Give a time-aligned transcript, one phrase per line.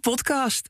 [0.00, 0.68] podcast.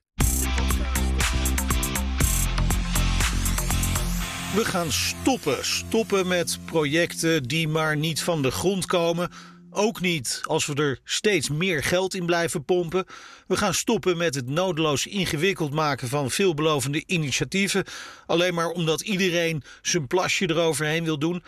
[4.54, 5.64] We gaan stoppen.
[5.64, 9.30] Stoppen met projecten die maar niet van de grond komen.
[9.70, 13.04] Ook niet als we er steeds meer geld in blijven pompen.
[13.46, 17.84] We gaan stoppen met het nodeloos ingewikkeld maken van veelbelovende initiatieven.
[18.26, 21.42] Alleen maar omdat iedereen zijn plasje eroverheen wil doen.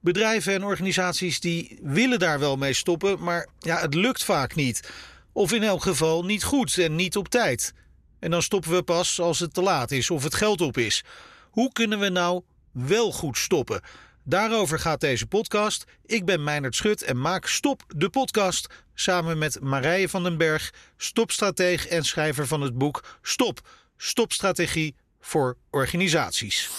[0.00, 4.90] Bedrijven en organisaties die willen daar wel mee stoppen, maar ja, het lukt vaak niet.
[5.32, 7.74] Of in elk geval niet goed en niet op tijd.
[8.18, 11.04] En dan stoppen we pas als het te laat is of het geld op is.
[11.50, 13.80] Hoe kunnen we nou wel goed stoppen?
[14.24, 15.84] Daarover gaat deze podcast.
[16.06, 20.72] Ik ben Meijnerd Schut en maak Stop de podcast samen met Marije van den Berg,
[20.96, 26.70] stopstrateeg en schrijver van het boek Stop, stopstrategie voor organisaties.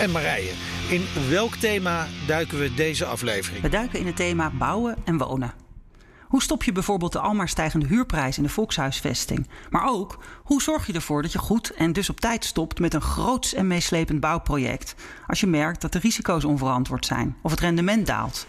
[0.00, 0.52] En Marije,
[0.88, 3.62] in welk thema duiken we deze aflevering?
[3.62, 5.52] We duiken in het thema bouwen en wonen.
[6.20, 9.48] Hoe stop je bijvoorbeeld de almaar stijgende huurprijs in de volkshuisvesting?
[9.70, 12.94] Maar ook, hoe zorg je ervoor dat je goed en dus op tijd stopt met
[12.94, 14.94] een groots en meeslepend bouwproject?
[15.26, 18.46] Als je merkt dat de risico's onverantwoord zijn of het rendement daalt.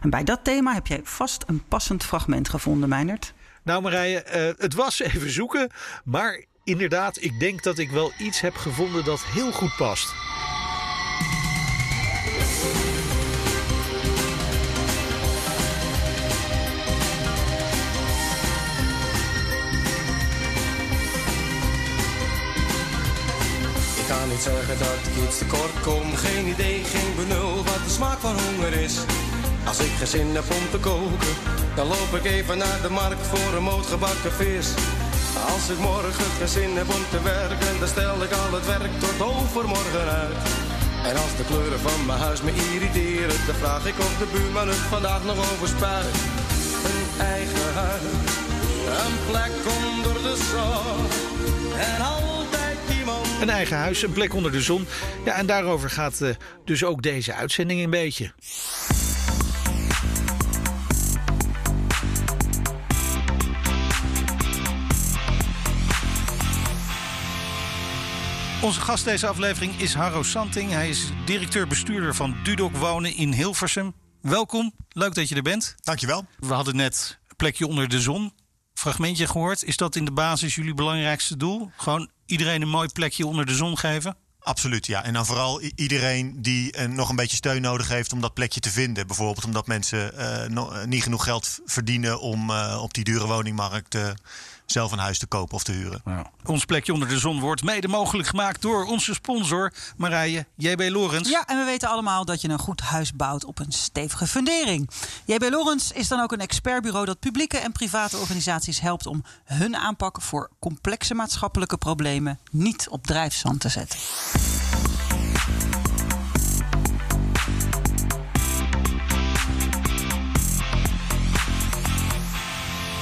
[0.00, 3.32] En bij dat thema heb jij vast een passend fragment gevonden, Meinert.
[3.62, 5.70] Nou Marije, uh, het was even zoeken,
[6.04, 10.14] maar inderdaad, ik denk dat ik wel iets heb gevonden dat heel goed past.
[24.36, 26.16] Niet zeggen dat ik iets tekort kom.
[26.16, 28.96] Geen idee, geen benul wat de smaak van honger is.
[29.70, 31.34] Als ik geen zin heb om te koken,
[31.76, 34.68] dan loop ik even naar de markt voor een moot gebakken vis.
[35.52, 38.94] Als ik morgen geen zin heb om te werken, dan stel ik al het werk
[39.04, 40.42] tot overmorgen uit.
[41.08, 44.68] En als de kleuren van mijn huis me irriteren, dan vraag ik of de buurman
[44.68, 46.14] het vandaag nog over spuit.
[46.88, 47.02] Een
[47.34, 48.02] eigen huis,
[49.02, 51.00] een plek onder de zon
[51.88, 52.35] en iemand.
[53.40, 54.86] Een eigen huis, een plek onder de zon.
[55.24, 58.32] Ja, en daarover gaat uh, dus ook deze uitzending een beetje.
[68.62, 70.70] Onze gast deze aflevering is Harro Santing.
[70.70, 73.94] Hij is directeur-bestuurder van Dudok Wonen in Hilversum.
[74.20, 75.74] Welkom, leuk dat je er bent.
[75.82, 76.26] Dankjewel.
[76.38, 78.32] We hadden net een plekje onder de zon.
[78.78, 79.64] Fragmentje gehoord.
[79.64, 81.70] Is dat in de basis jullie belangrijkste doel?
[81.76, 84.16] Gewoon iedereen een mooi plekje onder de zon geven?
[84.40, 85.04] Absoluut, ja.
[85.04, 88.60] En dan vooral iedereen die uh, nog een beetje steun nodig heeft om dat plekje
[88.60, 89.06] te vinden.
[89.06, 92.50] Bijvoorbeeld omdat mensen uh, no niet genoeg geld verdienen om
[92.80, 93.98] op die dure woningmarkt
[94.66, 96.00] zelf een huis te kopen of te huren.
[96.04, 100.80] Nou, ons plekje onder de zon wordt mede mogelijk gemaakt door onze sponsor Marije JB
[100.88, 101.28] Lorens.
[101.28, 104.90] Ja, en we weten allemaal dat je een goed huis bouwt op een stevige fundering.
[105.24, 109.76] JB Lorens is dan ook een expertbureau dat publieke en private organisaties helpt om hun
[109.76, 113.98] aanpak voor complexe maatschappelijke problemen niet op drijfzand te zetten.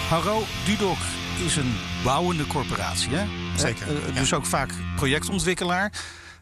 [0.08, 0.98] Harro Dudok
[1.44, 3.26] is een bouwende corporatie, hè?
[3.56, 3.88] Zeker.
[3.90, 4.36] Uh, uh, dus ja.
[4.36, 5.92] ook vaak projectontwikkelaar.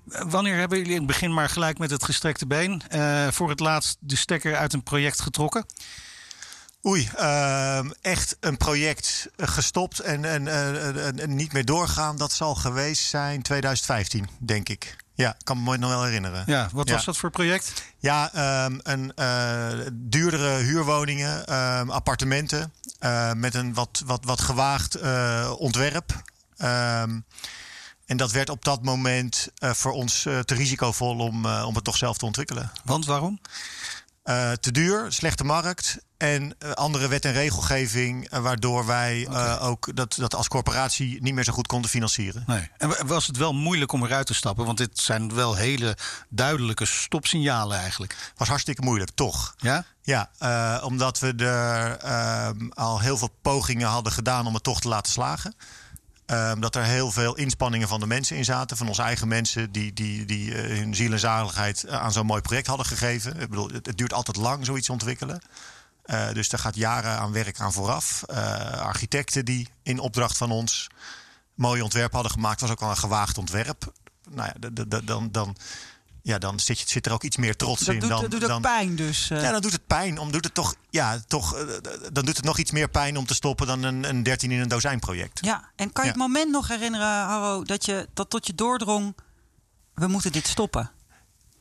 [0.05, 3.61] Wanneer hebben jullie in het begin maar gelijk met het gestrekte been uh, voor het
[3.61, 5.67] laatst de stekker uit een project getrokken?
[6.87, 10.49] Oei, uh, echt een project gestopt en, en,
[11.19, 12.17] en, niet meer doorgaan.
[12.17, 14.97] Dat zal geweest zijn 2015, denk ik.
[15.15, 16.43] Ja, kan me nog wel herinneren.
[16.47, 17.85] Ja, wat was dat voor project?
[17.99, 18.31] Ja,
[18.65, 22.73] um, een uh, duurdere huurwoningen, um, appartementen
[23.05, 26.23] uh, met een wat, wat, wat gewaagd uh, ontwerp.
[26.59, 27.25] Um,
[28.07, 32.17] en dat werd op dat moment voor ons te risicovol om, om het toch zelf
[32.17, 32.73] te ontwikkelen.
[32.85, 33.41] Want waarom?
[34.61, 39.59] Te duur, slechte markt en uh, andere wet en regelgeving, uh, waardoor wij okay.
[39.59, 42.45] ook dat, dat als corporatie niet meer zo goed konden financieren.
[42.47, 42.71] Nee.
[42.79, 44.65] En was het wel moeilijk om eruit te stappen?
[44.65, 45.97] Want dit zijn wel hele
[46.29, 48.33] duidelijke stopsignalen eigenlijk.
[48.37, 49.55] Was hartstikke moeilijk, toch?
[49.59, 49.85] Ja?
[50.03, 50.31] Ja,
[50.85, 51.99] omdat we er
[52.75, 55.55] al heel veel pogingen hadden gedaan om het toch te laten slagen.
[56.33, 58.77] Um, dat er heel veel inspanningen van de mensen in zaten.
[58.77, 62.41] Van onze eigen mensen die, die, die uh, hun ziel en zaligheid aan zo'n mooi
[62.41, 63.41] project hadden gegeven.
[63.41, 65.43] Ik bedoel, het, duurt altijd lang zoiets ontwikkelen.
[66.07, 68.25] Uh, dus daar gaat jaren aan werk aan vooraf.
[68.79, 70.87] Architecten die in opdracht van ons
[71.55, 73.93] mooie ontwerpen hadden gemaakt, was ook wel een gewaagd ontwerp.
[74.31, 74.71] Nou ja,
[75.31, 75.57] dan,
[76.23, 78.01] ja, dan zit, je, zit er ook iets meer trots dat in.
[78.01, 79.31] Doet, dan, dat doet ook dan, pijn dus.
[79.31, 79.43] Uh...
[79.43, 80.19] Ja, dan doet het pijn.
[80.19, 81.63] Om, doet het toch, ja, toch, uh,
[82.13, 84.61] dan doet het nog iets meer pijn om te stoppen dan een, een 13 in
[84.61, 85.45] een dozijn project.
[85.45, 86.17] Ja, en kan je ja.
[86.17, 89.17] het moment nog herinneren, Harro, dat, je, dat tot je doordrong,
[89.95, 90.91] we moeten dit stoppen?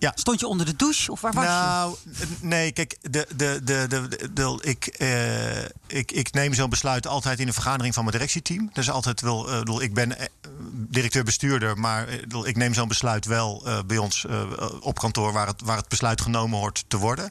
[0.02, 0.12] Ja.
[0.16, 1.50] Stond je onder de douche of waar was je?
[1.50, 1.96] Nou,
[2.42, 7.40] nee, kijk, de, de, de, de, de, ik, eh, ik, ik neem zo'n besluit altijd
[7.40, 8.70] in een vergadering van mijn directieteam.
[8.74, 10.26] Dus altijd wel, eh, bedoel, ik ben eh,
[10.72, 12.08] directeur-bestuurder, maar
[12.44, 14.26] ik neem zo'n besluit wel bij ons
[14.80, 17.30] op kantoor waar het, waar het besluit genomen hoort te worden.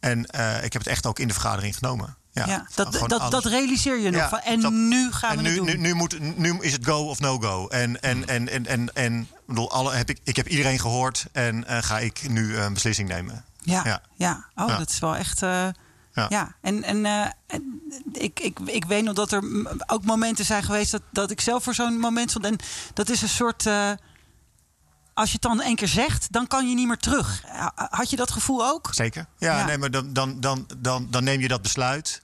[0.00, 0.20] En
[0.62, 2.16] ik heb het echt ook in de vergadering genomen.
[2.34, 4.20] Ja, Ja, dat, dat, dat realiseer je nog.
[4.20, 5.66] Ja, van, en dat- nu gaan en we nu, het doen.
[5.66, 7.68] nu, nu, moet, nu is het go of no go.
[7.68, 11.26] En, en, en, en, en, en ik bedoel, alle, heb ik, ik heb iedereen gehoord
[11.32, 13.44] en eh, ga ik nu een beslissing nemen.
[13.62, 14.02] Ja, ja.
[14.16, 14.44] Ja.
[14.54, 14.78] Oh, Ja.
[14.78, 15.42] dat is wel echt.
[15.42, 15.66] eh,
[16.28, 16.54] ja.
[16.60, 17.80] En, en, eh, en
[18.12, 19.42] ik, ik, ik weet nog dat er
[19.86, 22.44] ook momenten zijn geweest dat, dat ik zelf voor zo'n moment stond.
[22.44, 22.56] En
[22.94, 23.66] dat is een soort.
[25.14, 27.42] Als je het dan één keer zegt, dan kan je niet meer terug.
[27.46, 28.88] Ha- Had je dat gevoel ook?
[28.90, 29.26] Zeker.
[29.38, 29.64] Ja, Ja.
[29.66, 32.20] nee, maar dan, dan, dan, dan, dan neem je dat besluit.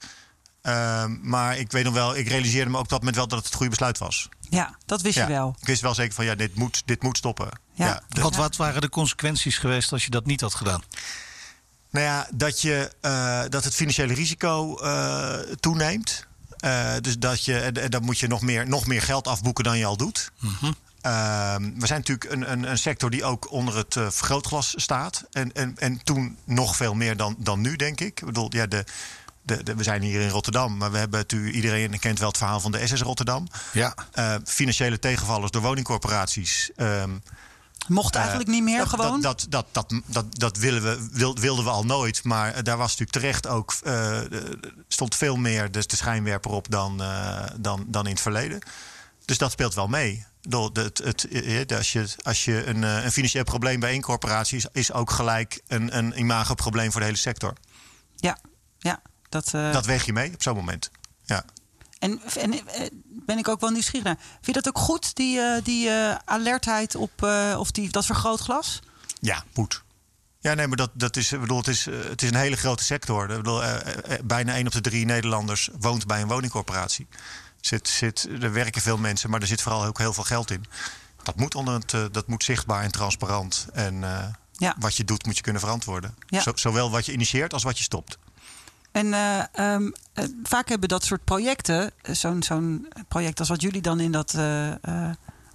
[0.61, 3.37] Ehm, maar ik weet nog wel, ik realiseerde me ook op dat moment wel dat
[3.37, 4.29] het het goede besluit was.
[4.49, 5.21] Ja, dat wist ja.
[5.27, 5.55] je wel.
[5.59, 7.49] Ik wist wel zeker van ja, dit moet, dit moet stoppen.
[7.73, 8.01] Ja.
[8.07, 10.83] de- Wat, wat waren de consequenties geweest als je dat niet had gedaan?
[11.91, 16.27] Nou ja, dat, je, eh, dat het financiële risico eh, toeneemt.
[16.57, 19.63] Eh, dus dat je, en, en dan moet je nog meer, nog meer geld afboeken
[19.63, 20.31] dan je al doet.
[21.01, 25.23] Ehm, we zijn natuurlijk een, een, een sector die ook onder het eh, vergrootglas staat.
[25.31, 28.19] En, en, en toen nog veel meer dan, dan nu, denk ik.
[28.19, 28.83] Ik bedoel, ja, de,
[29.41, 32.37] de, de- we zijn hier in Rotterdam, maar we hebben natuurlijk, iedereen kent wel het
[32.37, 33.47] verhaal van de SS Rotterdam.
[33.73, 33.93] Ja.
[34.11, 36.69] Eh, financiële tegenvallers door woningcorporaties.
[36.75, 37.11] Ehm,
[37.87, 39.21] Mocht eigenlijk niet meer dat, gewoon.
[39.21, 42.23] Dat, dat, dat, dat, dat, dat willen we, wil- wilden we al nooit.
[42.23, 43.73] Maar eh, daar was natuurlijk terecht ook.
[43.83, 44.25] eh, eh,
[44.87, 48.59] stond veel meer dus de schijnwerper op dan, eh, dan, dan in het verleden.
[49.25, 50.25] Dus dat speelt wel mee.
[50.49, 54.01] Het, het, eh, eh, als je, als je een, eh, een financieel probleem bij één
[54.01, 57.53] corporatie is, is ook gelijk een, een imagoprobleem voor de hele sector.
[58.15, 58.37] Ja,
[58.79, 59.01] ja.
[59.29, 60.91] Dat, Dat weeg je mee op zo'n moment.
[61.25, 61.45] Ja.
[61.99, 62.59] En, en
[63.03, 64.17] ben ik ook wel nieuwsgierig naar.
[64.31, 65.91] Vind je dat ook goed, die, die
[66.25, 67.23] alertheid op
[67.57, 68.79] of die, dat vergrootglas?
[69.19, 69.83] Ja, moet.
[70.39, 73.29] Ja, nee, maar dat, dat is, bedoel, het, is, het is een hele grote sector.
[73.29, 73.61] Ik bedoel,
[74.23, 77.07] bijna één op de drie Nederlanders woont bij een woningcorporatie.
[77.61, 80.65] Zit, zit, er werken veel mensen, maar er zit vooral ook heel veel geld in.
[81.23, 83.67] Dat moet, onder het, eh, dat moet zichtbaar en transparant.
[83.73, 84.75] En eh, Ja.
[84.79, 86.15] wat je doet, moet je kunnen verantwoorden.
[86.27, 86.41] Ja.
[86.41, 88.17] Zo- zowel wat je initieert als wat je stopt.
[88.91, 93.81] En eh, ehm, eh, vaak hebben dat soort projecten, zo'n zo'n project als wat jullie
[93.81, 94.35] dan in dat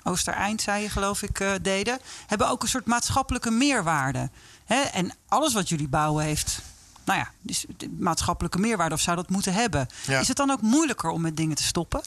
[0.03, 4.31] Oostereind, zei je geloof ik, deden, hebben ook een soort maatschappelijke meerwaarde.
[4.65, 4.81] Hè?
[4.81, 6.59] En alles wat jullie bouwen heeft,
[7.07, 9.89] nou ja, dus de maatschappelijke meerwaarde of zou dat moeten hebben.
[10.07, 10.21] Ja.
[10.21, 12.03] Is het dan ook moeilijker om met dingen te stoppen?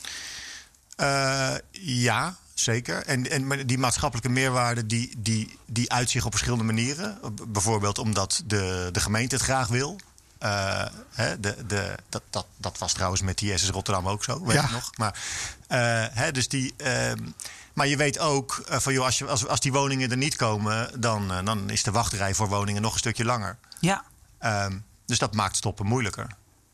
[0.95, 3.05] Eh, ja, zeker.
[3.05, 7.19] En, en die maatschappelijke meerwaarde die, die, die uit zich op verschillende manieren.
[7.47, 9.99] Bijvoorbeeld omdat de, de gemeente het graag wil.
[10.37, 14.45] Eh, hè, de, de, dat, dat, dat was trouwens met die SS Rotterdam ook zo,
[14.45, 14.63] weet Ja.
[14.63, 14.89] ik nog.
[14.97, 15.19] Maar,
[15.67, 17.17] eh, hè, dus die, ehm,
[17.73, 20.35] maar je weet ook eh, van joh, als, je, als, als die woningen er niet
[20.35, 23.57] komen, dan, dan is de wachtrij voor woningen nog een stukje langer.
[23.79, 24.03] Ja,
[24.39, 24.77] Ehm,
[25.09, 26.27] dus dat maakt stoppen moeilijker.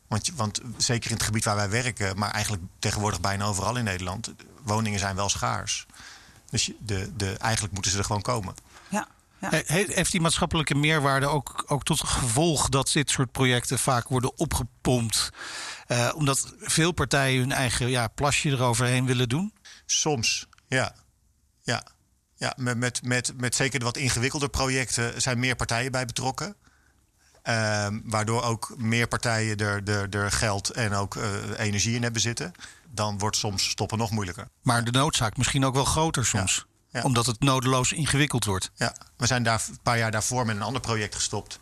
[0.08, 3.84] Want, want zeker in het gebied waar wij werken, maar eigenlijk tegenwoordig bijna overal in
[3.84, 5.86] Nederland, woningen zijn wel schaars.
[6.50, 8.54] Dus de, de, eigenlijk moeten ze er gewoon komen.
[8.88, 9.08] ja,
[9.40, 9.48] ja.
[9.50, 14.08] He- he- Heeft die maatschappelijke meerwaarde ook, ook tot gevolg dat dit soort projecten vaak
[14.08, 15.30] worden opgepompt?
[15.86, 19.52] eh, omdat veel partijen hun eigen ja, plasje eroverheen willen doen?
[19.86, 20.94] Soms, ja.
[21.62, 21.86] Ja,
[22.36, 26.56] ja met, met, met, met zeker de wat ingewikkelder projecten zijn meer partijen bij betrokken.
[27.46, 32.20] Ehm, waardoor ook meer partijen er, er, er geld en ook eh, energie in hebben
[32.20, 32.52] zitten.
[32.90, 34.48] Dan wordt soms stoppen nog moeilijker.
[34.62, 36.66] Maar de noodzaak misschien ook wel groter soms.
[36.88, 37.02] Ja.
[37.02, 38.70] Omdat het nodeloos ingewikkeld wordt.
[38.74, 41.58] Ja, we zijn daar een paar jaar daarvoor met een ander project gestopt.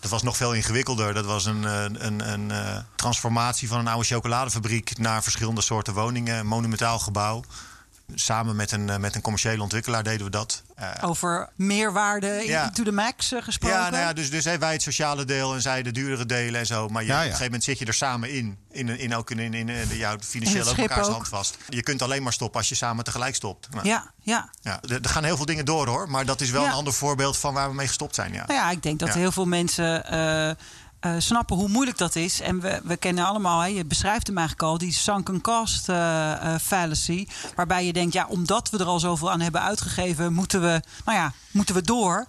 [0.00, 1.14] Dat was nog veel ingewikkelder.
[1.14, 5.94] Dat was een, eh, een, een, eh, transformatie van een oude chocoladefabriek naar verschillende soorten
[5.94, 6.38] woningen.
[6.38, 7.44] Een monumentaal gebouw.
[8.14, 10.62] Samen met een, eh, met een commerciële ontwikkelaar deden we dat.
[10.74, 12.70] Eh, Over meerwaarde in- Ja.
[12.70, 13.78] to the max eh, gesproken.
[13.78, 16.60] ja, nou ja, dus, dus hè, wij het sociale deel en zij de duurdere delen
[16.60, 16.88] en zo.
[16.88, 17.18] Maar je, Ja, ja.
[17.18, 18.58] op een gegeven moment zit je er samen in.
[18.70, 21.12] In, in, ook in, in, in, in jouw In financieel ook elkaars ook.
[21.12, 21.56] hand vast.
[21.68, 23.68] Je kunt alleen maar stoppen als je samen tegelijk stopt.
[23.70, 24.50] Nou, ja, ja.
[24.60, 26.10] ja, er, er gaan heel veel dingen door hoor.
[26.10, 26.68] Maar dat is wel Ja.
[26.68, 28.32] een ander voorbeeld van waar we mee gestopt zijn.
[28.32, 28.44] Ja.
[28.46, 29.14] Nou ja, ik denk dat Ja.
[29.14, 30.54] heel veel mensen eh,
[31.00, 32.40] eh, snappen hoe moeilijk dat is.
[32.40, 36.32] En we, we kennen allemaal, hè, je beschrijft hem eigenlijk al, die sunken cost eh,
[36.32, 37.26] eh, fallacy.
[37.54, 41.18] Waarbij je denkt, ja, omdat we er al zoveel aan hebben uitgegeven, moeten we, nou
[41.18, 42.26] ja, moeten we door.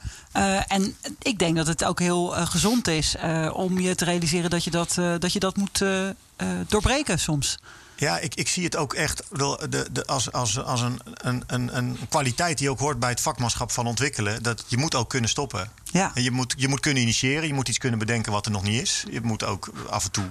[0.67, 3.15] En ik denk dat het ook heel gezond is
[3.53, 5.83] om je te realiseren dat je dat, dat, je dat moet
[6.67, 7.57] doorbreken soms.
[7.99, 11.77] Ja, ik, ik zie het ook echt de, de, als, als, als een, een, een,
[11.77, 14.43] een kwaliteit die ook hoort bij het vakmanschap van ontwikkelen.
[14.43, 15.71] Dat je moet ook kunnen stoppen.
[15.83, 16.11] Ja.
[16.13, 18.63] En je, moet, je moet kunnen initiëren, je moet iets kunnen bedenken wat er nog
[18.63, 19.03] niet is.
[19.11, 20.25] Je moet ook af en toe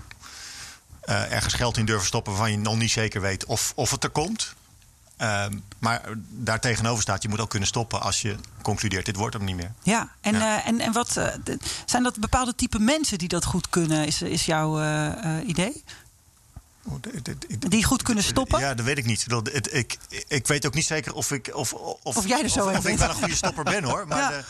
[1.00, 4.04] eh, ergens geld in durven stoppen waarvan je nog niet zeker weet of, of het
[4.04, 4.54] er komt.
[5.16, 9.34] Ehm, maar daar tegenover staat, je moet ook kunnen stoppen als je concludeert, dit wordt
[9.34, 9.72] hem niet meer.
[9.82, 10.58] Ja, en, Ja.
[10.60, 11.26] eh, en, en wat eh,
[11.86, 14.80] zijn dat bepaalde type mensen die dat goed kunnen, is, is jouw
[15.42, 15.84] idee?
[17.58, 18.60] Die goed kunnen stoppen?
[18.60, 19.20] Ja, dat weet ik niet.
[19.22, 19.96] Ik, bedoel, het- ik,
[20.28, 22.78] ik weet ook niet zeker of ik of, of, Of jij er zo of, een
[22.78, 24.06] of ik wel een goede stopper ben hoor.
[24.08, 24.42] Maar Ja.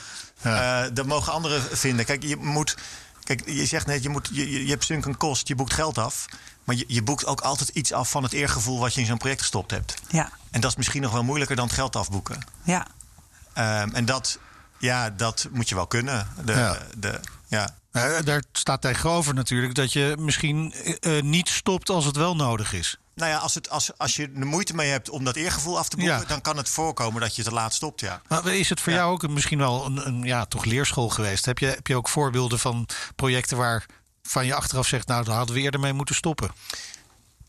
[0.42, 2.04] de, eh, dat mogen anderen vinden.
[2.04, 2.76] Kijk, je moet.
[3.24, 5.98] Kijk, je zegt net, je, moet, je, je hebt sunk een kost, je boekt geld
[5.98, 6.24] af.
[6.64, 9.18] Maar je, je boekt ook altijd iets af van het eergevoel wat je in zo'n
[9.18, 9.94] project gestopt hebt.
[10.08, 12.38] Ja, En dat is misschien nog wel moeilijker dan het geld afboeken.
[12.62, 12.86] ja.
[13.52, 14.38] Ehm, en dat,
[14.78, 16.28] ja, dat moet je wel kunnen.
[16.44, 16.78] De, Ja.
[16.96, 17.76] De, ja.
[18.04, 22.36] Eh, daar staat tegenover natuurlijk dat je misschien eh, eh, niet stopt als het wel
[22.36, 22.98] nodig is.
[23.14, 25.88] Nou ja, als, het, als, als je er moeite mee hebt om dat eergevoel af
[25.88, 26.24] te boeken, Ja.
[26.24, 28.00] dan kan het voorkomen dat je te laat stopt.
[28.00, 28.22] Ja.
[28.28, 28.98] Maar is het voor Ja.
[28.98, 31.44] jou ook misschien wel een, een ja, toch leerschool geweest?
[31.44, 32.86] Heb je, heb je ook voorbeelden van
[33.16, 33.86] projecten waar
[34.22, 36.50] van je achteraf zegt, nou, daar hadden we eerder mee moeten stoppen?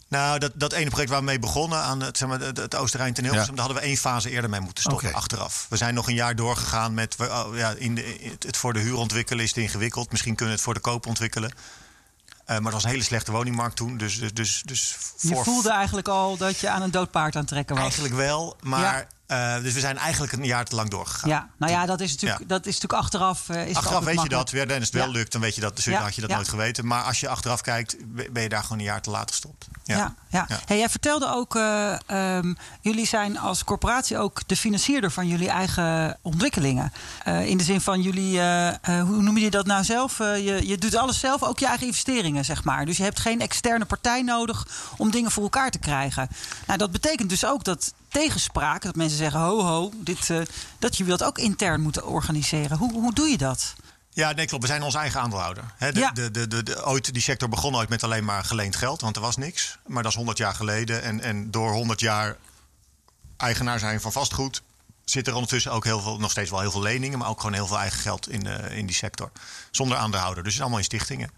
[0.09, 2.75] Nou, dat, dat ene project waar we mee begonnen aan het, zeg maar, het, het
[2.75, 3.55] Oosterrijn ten Hilversum, Ja.
[3.55, 5.65] daar hadden we één fase eerder mee moeten stoppen, achteraf.
[5.69, 8.73] We zijn nog een jaar doorgegaan met, we- oh, ja, in de, het, het voor
[8.73, 10.11] de huur ontwikkelen is het ingewikkeld.
[10.11, 11.51] Misschien kunnen we het voor de koop ontwikkelen.
[11.51, 11.55] Eh,
[12.45, 13.97] maar het was een hele slechte woningmarkt toen.
[13.97, 17.41] Dus, dus, dus, dus Je voelde eigenlijk al dat je aan een dood paard aan
[17.41, 17.83] het trekken was.
[17.83, 21.29] Eigenlijk wel, maar eh, dus we zijn eigenlijk een jaar te lang doorgegaan.
[21.29, 22.47] Ja, nou ja, dat is natuurlijk, Ja.
[22.47, 23.49] dat is natuurlijk achteraf.
[23.49, 24.49] eh, is Achteraf weet je dat.
[24.49, 25.11] Ja, en als het wel Ja.
[25.11, 25.75] lukt, dan weet je dat.
[25.75, 26.87] Dus Ja, had je dat nooit geweten.
[26.87, 27.95] Maar als je achteraf kijkt,
[28.31, 29.67] ben je daar gewoon een jaar te laat gestopt.
[29.83, 30.47] Ja, ja.
[30.65, 35.49] Hey, jij vertelde ook, eh, ehm, jullie zijn als corporatie ook de financierder van jullie
[35.49, 36.93] eigen ontwikkelingen.
[37.25, 38.39] In de zin van jullie,
[38.81, 40.17] hoe noem je dat nou zelf?
[40.17, 42.85] Je, je doet alles zelf, ook je eigen investeringen, zeg maar.
[42.85, 44.67] Dus je hebt geen externe partij nodig
[44.97, 46.29] om dingen voor elkaar te krijgen.
[46.67, 50.41] Nou, dat betekent dus ook dat tegenspraak, dat mensen zeggen: ho, ho, dit, eh,
[50.79, 52.77] dat jullie dat ook intern moeten organiseren.
[52.77, 53.73] Hoe, hoe doe je dat?
[54.09, 54.63] Ja, nee, klopt.
[54.63, 55.63] We zijn onze eigen aandeelhouder.
[55.79, 56.11] De, Ja.
[56.11, 59.15] de, de, de, de- ooit, die sector begon ooit met alleen maar geleend geld, want
[59.15, 59.77] er was niks.
[59.87, 61.03] Maar dat is 100 jaar geleden.
[61.03, 62.37] En, en door 100 jaar
[63.37, 64.61] eigenaar zijn van vastgoed,
[65.05, 67.53] zit er ondertussen ook heel veel, nog steeds wel heel veel leningen, maar ook gewoon
[67.55, 69.31] heel veel eigen geld in, eh, in die sector.
[69.71, 70.43] Zonder aandeelhouder.
[70.43, 71.31] Dus het is allemaal in stichtingen.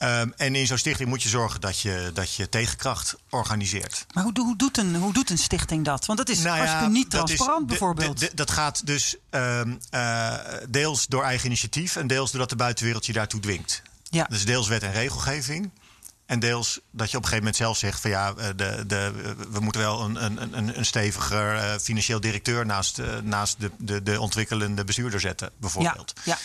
[0.00, 4.06] Ehm, en in zo'n stichting moet je zorgen dat je, dat je tegenkracht organiseert.
[4.14, 6.06] Maar hoe, hoe, doet een, hoe doet een stichting dat?
[6.06, 8.18] Want dat is Nou ja, niet is- transparant, bijvoorbeeld.
[8.18, 10.34] de- de- dat gaat dus ehm, eh,
[10.68, 13.82] deels door eigen initiatief en deels doordat de buitenwereld je daartoe dwingt.
[14.10, 14.24] ja.
[14.28, 15.70] Dus deels wet en regelgeving.
[16.26, 19.12] En deels dat je op een gegeven moment zelf zegt van ja, eh, de, de,
[19.50, 24.02] we moeten wel een, een, een, een steviger eh, financieel directeur naast, naast de, de,
[24.02, 26.12] de ontwikkelende bestuurder zetten, bijvoorbeeld.
[26.24, 26.38] Ja, ja.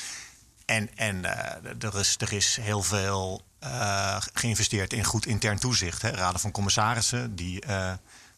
[0.65, 6.01] En, en eh, er, is, er is heel veel eh, geïnvesteerd in goed intern toezicht.
[6.01, 6.09] Hè.
[6.09, 7.91] Raden van commissarissen die eh,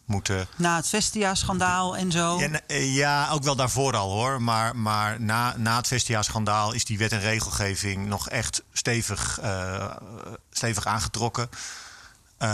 [0.05, 2.39] moeten Na het Vestia-schandaal en zo.
[2.39, 4.41] ja, ja, ook wel daarvoor al hoor.
[4.41, 9.39] Maar, maar na, na het Vestia-schandaal is die wet en regelgeving nog echt stevig,
[10.51, 11.49] stevig aangetrokken.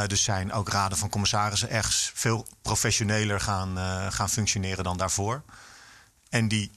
[0.07, 3.77] Dus zijn ook raden van commissarissen echt veel professioneler gaan,
[4.11, 5.43] gaan functioneren dan daarvoor.
[6.29, 6.71] En die,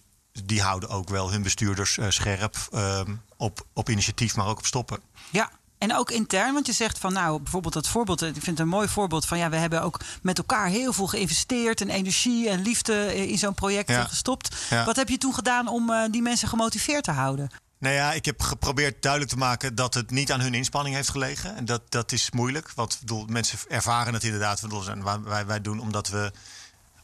[0.44, 4.66] die houden ook wel hun bestuurders eh, scherp ehm, op, op initiatief, maar ook op
[4.66, 5.00] stoppen.
[5.30, 5.50] Ja.
[5.78, 8.68] En ook intern, want je zegt van nou, bijvoorbeeld dat voorbeeld, ik vind het een
[8.68, 12.62] mooi voorbeeld van ja, we hebben ook met elkaar heel veel geïnvesteerd en energie en
[12.62, 14.00] liefde eh, in zo'n project Ja.
[14.00, 14.56] eh, gestopt.
[14.70, 14.84] Ja.
[14.84, 17.50] Wat heb je toen gedaan om eh, die mensen gemotiveerd te houden?
[17.78, 21.08] Nou ja, ik heb geprobeerd duidelijk te maken dat het niet aan hun inspanning heeft
[21.10, 21.56] gelegen.
[21.56, 24.60] En dat, dat is moeilijk, want bedoel, mensen ervaren het inderdaad.
[24.60, 24.84] Bedoel,
[25.24, 26.32] wij, wij doen omdat we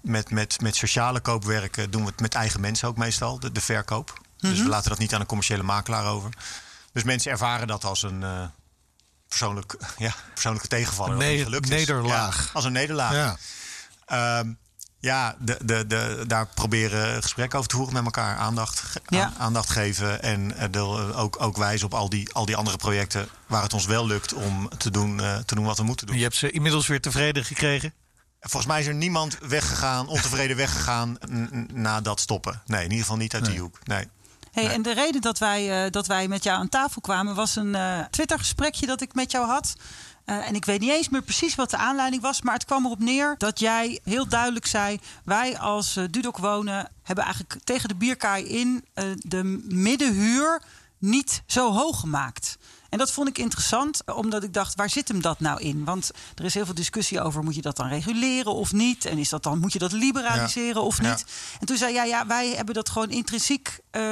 [0.03, 3.53] met, met, met sociale koop werken, doen we het met eigen mensen ook meestal, de,
[3.53, 4.21] de verkoop.
[4.37, 6.31] Dus we laten dat niet aan een commerciële makelaar over.
[6.93, 8.45] Dus mensen ervaren dat als een eh,
[9.29, 11.13] persoonlijk, ja, persoonlijke tegenvaller.
[11.13, 12.45] Een ne- nederlaag.
[12.45, 13.13] Ja, als een nederlaag.
[13.13, 13.37] Ja.
[14.07, 14.53] Ehm,
[14.99, 18.37] ja, de, de, de, daar proberen gesprekken over te voeren met elkaar.
[18.37, 19.33] Aandacht, Ja.
[19.39, 20.23] aandacht geven.
[20.23, 20.79] En eh, de,
[21.15, 24.33] ook, ook wijzen op al die, al die andere projecten waar het ons wel lukt
[24.33, 26.17] om te doen, eh, te doen wat we moeten doen.
[26.17, 27.93] Je hebt ze inmiddels weer tevreden gekregen.
[28.43, 31.17] Volgens mij is er niemand weggegaan, ontevreden weggegaan
[31.73, 32.63] na dat stoppen.
[32.67, 33.79] Nee, in ieder geval niet uit die hoek.
[33.85, 34.09] Nee.
[34.53, 37.57] Hey, En de reden dat wij, eh, dat wij met jou aan tafel kwamen was
[37.57, 39.75] een eh Twitter-gesprekje dat ik met jou had.
[40.25, 42.85] Eh, en ik weet niet eens meer precies wat de aanleiding was, maar het kwam
[42.85, 47.95] erop neer dat jij heel duidelijk zei: wij als Dudok wonen hebben eigenlijk tegen de
[47.95, 50.63] bierkaai in eh, de middenhuur
[50.99, 52.59] niet zo hoog gemaakt.
[52.93, 55.85] En dat vond ik interessant, omdat ik dacht, waar zit hem dat nou in?
[55.85, 59.05] Want er is heel veel discussie over, moet je dat dan reguleren of niet?
[59.05, 61.11] En is dat dan, moet je dat liberaliseren of Ja.
[61.11, 61.25] niet?
[61.61, 64.03] En toen zei jij, ja, wij hebben dat gewoon intrinsiek, eh,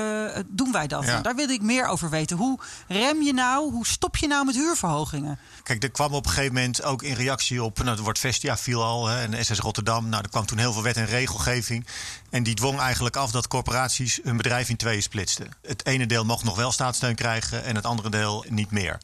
[0.46, 1.04] doen wij dat.
[1.22, 2.37] Daar wilde ik meer over weten.
[2.37, 2.58] Hoe
[2.88, 5.38] rem je nou, hoe stop je nou met huurverhogingen?
[5.62, 7.78] Kijk, er kwam op een gegeven moment ook in reactie op...
[7.78, 10.08] Nou, het woord Vestia viel al hè, en SS Rotterdam.
[10.08, 11.87] Nou, er kwam toen heel veel wet en regelgeving.
[12.30, 15.49] En die dwong eigenlijk af dat corporaties hun bedrijf in tweeën splitsten.
[15.62, 17.64] Het ene deel mocht nog wel staatssteun krijgen...
[17.64, 18.99] en het andere deel niet meer.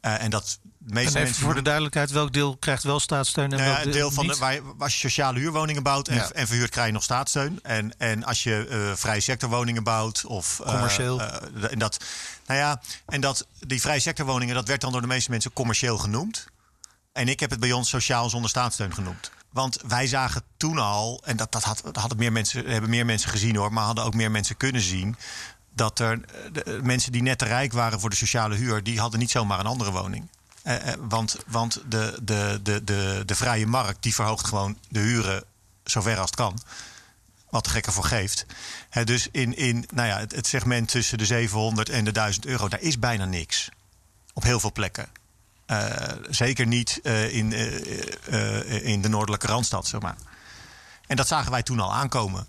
[0.00, 3.50] Eh, en dat, meeste En mensen voor de duidelijkheid, welk deel krijgt wel staatssteun en
[3.50, 6.14] Nou ja, welk een deel van de, waar je- als je sociale huurwoningen bouwt en,
[6.14, 6.30] Ja.
[6.30, 7.58] en verhuurt, krijg je nog staatssteun.
[7.62, 11.20] En, en als je eh vrije sectorwoningen bouwt of eh, Commercieel.
[11.70, 12.04] en dat,
[12.46, 15.98] nou ja, en dat die vrije sectorwoningen, dat werd dan door de meeste mensen commercieel
[15.98, 16.46] genoemd.
[17.12, 19.30] En ik heb het bij ons sociaal zonder staatssteun genoemd.
[19.52, 23.06] Want wij zagen toen al, en dat, dat, had, dat hadden meer mensen, hebben meer
[23.06, 25.16] mensen gezien hoor, maar hadden ook meer mensen kunnen zien.
[25.76, 26.20] Dat er
[26.82, 29.66] mensen die net te rijk waren voor de sociale huur, die hadden niet zomaar een
[29.66, 30.28] andere woning.
[30.62, 34.98] Eh, eh, want want de, de, de, de, de vrije markt die verhoogt gewoon de
[34.98, 35.44] huren
[35.84, 36.58] zover als het kan.
[37.50, 38.46] Wat de gekker voor geeft.
[39.04, 42.80] Dus in, in nou ja, het, segment tussen de 700 en de 1000 euro, daar
[42.80, 43.68] is bijna niks.
[44.32, 45.08] Op heel veel plekken.
[45.66, 47.52] Eh, zeker niet eh, in,
[48.82, 50.16] in de noordelijke randstad, zeg maar.
[51.06, 52.46] En dat zagen wij toen al aankomen.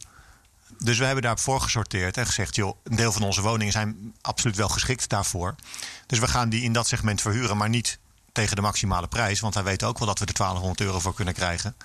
[0.78, 4.14] Dus we hebben daarop voor gesorteerd en gezegd: joh, een deel van onze woningen zijn
[4.22, 5.56] absoluut wel geschikt daarvoor.
[6.06, 8.00] Dus we gaan die in dat segment verhuren, maar niet
[8.32, 9.40] tegen de maximale prijs.
[9.40, 11.76] Want wij weten ook wel dat we er 1200 euro voor kunnen krijgen.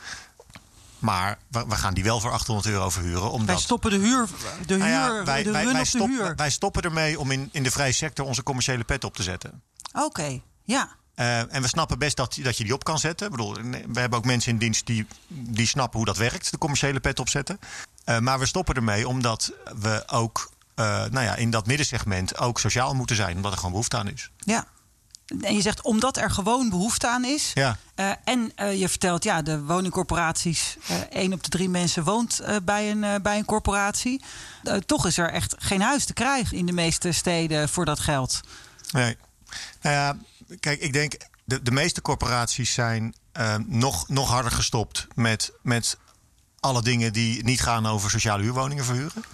[0.98, 3.30] Maar we, we gaan die wel voor 800 euro verhuren.
[3.30, 4.26] Omdat, Wij stoppen de huur,
[4.66, 6.34] de huur, Nou ja, wij, de wij, wij, de huur.
[6.36, 9.62] wij stoppen ermee om in, in de vrije sector onze commerciële pet op te zetten.
[9.92, 10.88] Oké, ja.
[11.14, 13.26] Eh, en we snappen best dat, dat je die op kan zetten.
[13.26, 13.54] Ik bedoel,
[13.92, 17.20] we hebben ook mensen in dienst die, die snappen hoe dat werkt, de commerciële pet
[17.20, 17.58] opzetten.
[18.04, 22.60] Eh, maar we stoppen ermee omdat we ook eh, nou ja, in dat middensegment ook
[22.60, 24.30] sociaal moeten zijn, omdat er gewoon behoefte aan is.
[24.36, 24.66] Ja.
[25.40, 27.50] En je zegt omdat er gewoon behoefte aan is.
[27.54, 27.78] Ja.
[27.94, 30.76] Eh, en je vertelt, ja, de woningcorporaties,
[31.10, 34.22] één op de drie mensen woont bij, een, bij een corporatie.
[34.86, 38.40] Toch is er echt geen huis te krijgen in de meeste steden voor dat geld.
[38.90, 39.16] Nee.
[39.82, 40.16] Nou ja,
[40.60, 43.14] kijk, ik denk de, de meeste corporaties zijn
[43.66, 45.98] nog, nog harder gestopt met, met
[46.62, 49.24] alle dingen die niet gaan over sociale huurwoningen verhuren.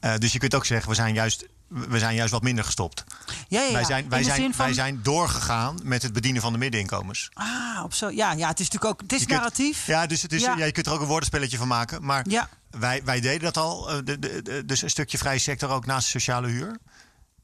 [0.00, 3.04] Eh, dus je kunt ook zeggen, we zijn juist, we zijn juist wat minder gestopt.
[3.48, 3.72] Ja, ja, ja.
[3.72, 7.28] Wij, zijn, wij, zijn, van, wij zijn doorgegaan met het bedienen van de middeninkomens.
[7.32, 8.10] Ah, op zo.
[8.10, 9.00] Ja, ja, het is natuurlijk ook.
[9.00, 9.86] Het is Je kunt- narratief.
[9.86, 10.56] Ja, dus het is, Ja.
[10.56, 10.64] ja.
[10.64, 12.04] je kunt er ook een woordenspelletje van maken.
[12.04, 12.48] Maar Ja.
[12.70, 13.90] wij, wij deden dat al.
[13.90, 16.78] eh, de, de, de- dus een stukje vrije sector ook naast de sociale huur.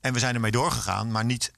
[0.01, 1.53] En we zijn ermee doorgegaan, maar niet,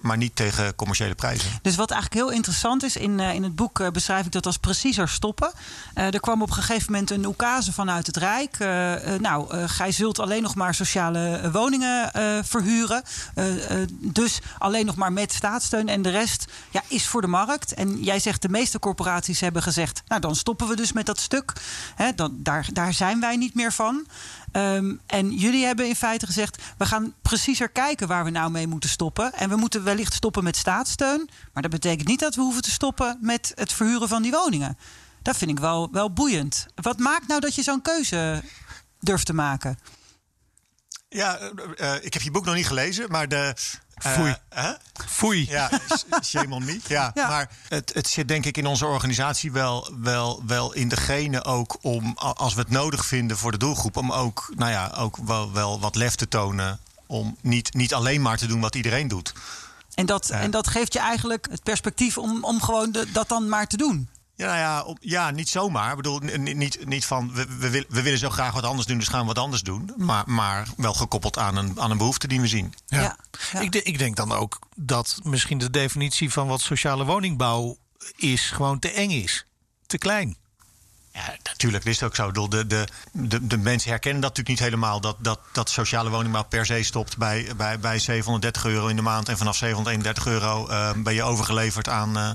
[0.00, 1.50] maar niet tegen commerciële prijzen.
[1.62, 4.46] Dus wat eigenlijk heel interessant is, in, eh, in het boek eh, beschrijf ik dat
[4.46, 5.52] als preciezer stoppen.
[5.94, 8.58] Eh, er kwam op een gegeven moment een oekase vanuit het Rijk.
[9.20, 12.10] Nou, gij zult alleen nog maar sociale woningen
[12.44, 13.02] verhuren.
[13.90, 15.88] Dus alleen nog maar met staatssteun.
[15.88, 17.74] En de rest ja, is voor de markt.
[17.74, 20.02] En jij zegt de meeste corporaties hebben gezegd...
[20.06, 21.52] nou, dan stoppen we dus met dat stuk.
[21.94, 24.06] Hè, dan, daar, daar zijn wij niet meer van.
[24.52, 28.66] Ehm, en jullie hebben in feite gezegd: we gaan preciezer kijken waar we nou mee
[28.66, 29.32] moeten stoppen.
[29.32, 31.28] En we moeten wellicht stoppen met staatssteun.
[31.52, 34.78] Maar dat betekent niet dat we hoeven te stoppen met het verhuren van die woningen.
[35.22, 36.66] Dat vind ik wel, wel boeiend.
[36.74, 38.42] Wat maakt nou dat je zo'n keuze
[39.00, 39.78] durft te maken?
[41.08, 43.54] Ja, eh, eh, ik heb je boek nog niet gelezen, maar de.
[43.94, 44.36] eh, Foei.
[44.48, 44.72] hè?
[45.06, 45.46] Foei.
[45.48, 46.80] Ja, sh- shame on me.
[46.86, 47.28] Ja, Ja.
[47.28, 51.78] maar het, het zit denk ik in onze organisatie wel, wel, wel in degene ook
[51.82, 55.52] om, als we het nodig vinden voor de doelgroep, om ook, nou ja, ook wel,
[55.52, 56.78] wel wat lef te tonen.
[57.06, 59.32] Om niet, niet alleen maar te doen wat iedereen doet.
[59.98, 63.48] En dat, en dat geeft je eigenlijk het perspectief om, om gewoon de- dat dan
[63.48, 64.08] maar te doen.
[64.34, 65.90] Ja, nou ja, op, ja, niet zomaar.
[65.90, 69.08] Ik bedoel, niet, niet van we, we, we willen zo graag wat anders doen, dus
[69.08, 69.92] gaan we wat anders doen.
[69.96, 72.74] Maar, maar wel gekoppeld aan een, aan een behoefte die we zien.
[72.86, 73.00] Ja.
[73.00, 73.16] Ja,
[73.52, 73.60] ja.
[73.60, 77.76] Ik, de- ik denk dan ook dat misschien de definitie van wat sociale woningbouw
[78.16, 79.46] is gewoon te eng is.
[79.86, 80.36] Te klein.
[81.26, 82.48] Ja, natuurlijk is het ook zo.
[82.48, 85.00] De, de, de, de mensen herkennen dat natuurlijk niet helemaal.
[85.00, 89.02] Dat, dat, dat sociale woningbouw per se stopt bij, bij, bij 730 euro in de
[89.02, 89.28] maand.
[89.28, 92.30] En vanaf 731 euro eh, ben je overgeleverd aan, eh,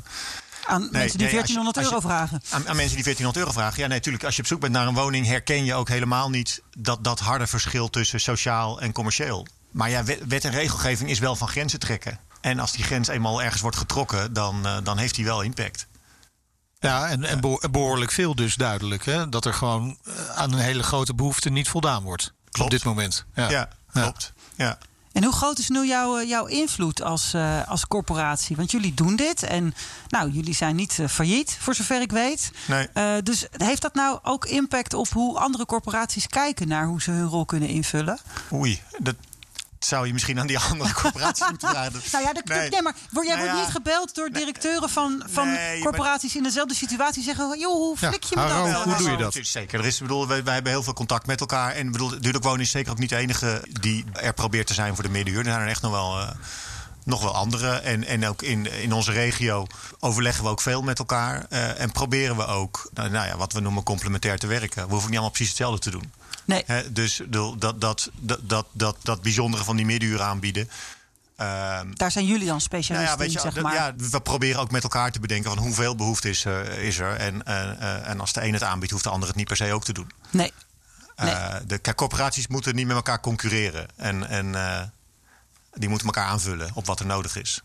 [0.66, 2.42] Aan mensen die nee, als je- 1400 als je- euro vragen.
[2.50, 3.82] aan, aan mensen die 1400 euro vragen.
[3.82, 4.24] Ja, nee, natuurlijk.
[4.24, 7.20] Als je op zoek bent naar een woning, herken je ook helemaal niet dat, dat
[7.20, 9.48] harde verschil tussen sociaal en commercieel.
[9.72, 12.20] Maar ja, wet, wet en regelgeving is wel van grenzen trekken.
[12.42, 15.88] En als die grens eenmaal ergens wordt getrokken, dan, eh, dan heeft die wel impact.
[16.84, 19.06] Ja, en, en beho- behoorlijk veel dus duidelijk.
[19.06, 19.30] Hè?
[19.30, 22.34] Dat er gewoon eh, aan een hele grote behoefte niet voldaan wordt.
[22.46, 22.72] Op Klopt.
[22.72, 23.26] dit moment.
[23.36, 23.50] Ja.
[23.50, 24.34] Ja, klopt.
[24.56, 24.78] Ja.
[25.12, 28.56] En hoe groot is nu jouw, eh, jouw invloed als, eh, als corporatie?
[28.56, 29.74] Want jullie doen dit en
[30.08, 32.52] nou, jullie zijn niet failliet, voor zover ik weet.
[32.68, 32.88] Nee.
[32.94, 37.12] Eh, dus heeft dat nou ook impact op hoe andere corporaties kijken naar hoe ze
[37.12, 38.20] hun rol kunnen invullen?
[38.54, 39.16] Oei, dat
[39.86, 42.02] zou je misschien aan die andere corporaties moeten vragen.
[42.12, 42.70] Nou ja, dat, Nee.
[42.70, 42.82] nee.
[42.82, 43.66] maar word, jij Nou wordt ja.
[43.66, 48.10] niet gebeld door directeuren van, van Nee, corporaties in dezelfde situatie zeggen: joh, hoe Ja,
[48.10, 48.84] flik je me Haro, dat?
[48.84, 49.38] hoe doe je dat?
[49.42, 49.80] Zeker.
[49.80, 51.72] Er is, ik bedoel, wij, wij hebben heel veel contact met elkaar.
[51.72, 54.94] En bedoel, Duurlijk Wonen is zeker ook niet de enige die er probeert te zijn
[54.96, 55.46] voor de middenhuur.
[55.46, 56.30] Er zijn er echt nog wel, eh,
[57.04, 57.70] nog wel andere.
[57.70, 59.68] En, en ook in, in onze regio
[60.00, 61.46] overleggen we ook veel met elkaar.
[61.50, 64.84] eh, en proberen we ook, nou, nou ja, wat we noemen complementair te werken.
[64.84, 66.12] We hoeven niet allemaal precies hetzelfde te doen.
[66.46, 66.92] Nee.
[66.92, 68.10] Dus dat, dat, dat,
[68.42, 70.70] dat, dat, dat bijzondere van die middenhuur aanbieden.
[71.36, 73.74] Ehm, Daar zijn jullie dan nou specialisten ja, weet je, in, zeg maar.
[73.74, 77.16] ja, we proberen ook met elkaar te bedenken van hoeveel behoefte is, eh, is er.
[77.16, 79.56] En, eh, eh, en als de een het aanbiedt, hoeft de ander het niet per
[79.56, 80.12] se ook te doen.
[80.30, 80.54] Nee.
[81.16, 81.66] Nee.
[81.66, 83.88] De corporaties moeten niet met elkaar concurreren.
[83.96, 84.92] En, en
[85.74, 87.62] die moeten elkaar aanvullen op wat er nodig is.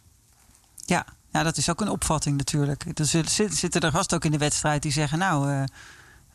[0.87, 1.07] Ja.
[1.31, 2.85] dat is ook een opvatting natuurlijk.
[2.99, 3.07] Er
[3.51, 5.19] zitten er vast ook in de wedstrijd die zeggen...
[5.19, 5.67] nou,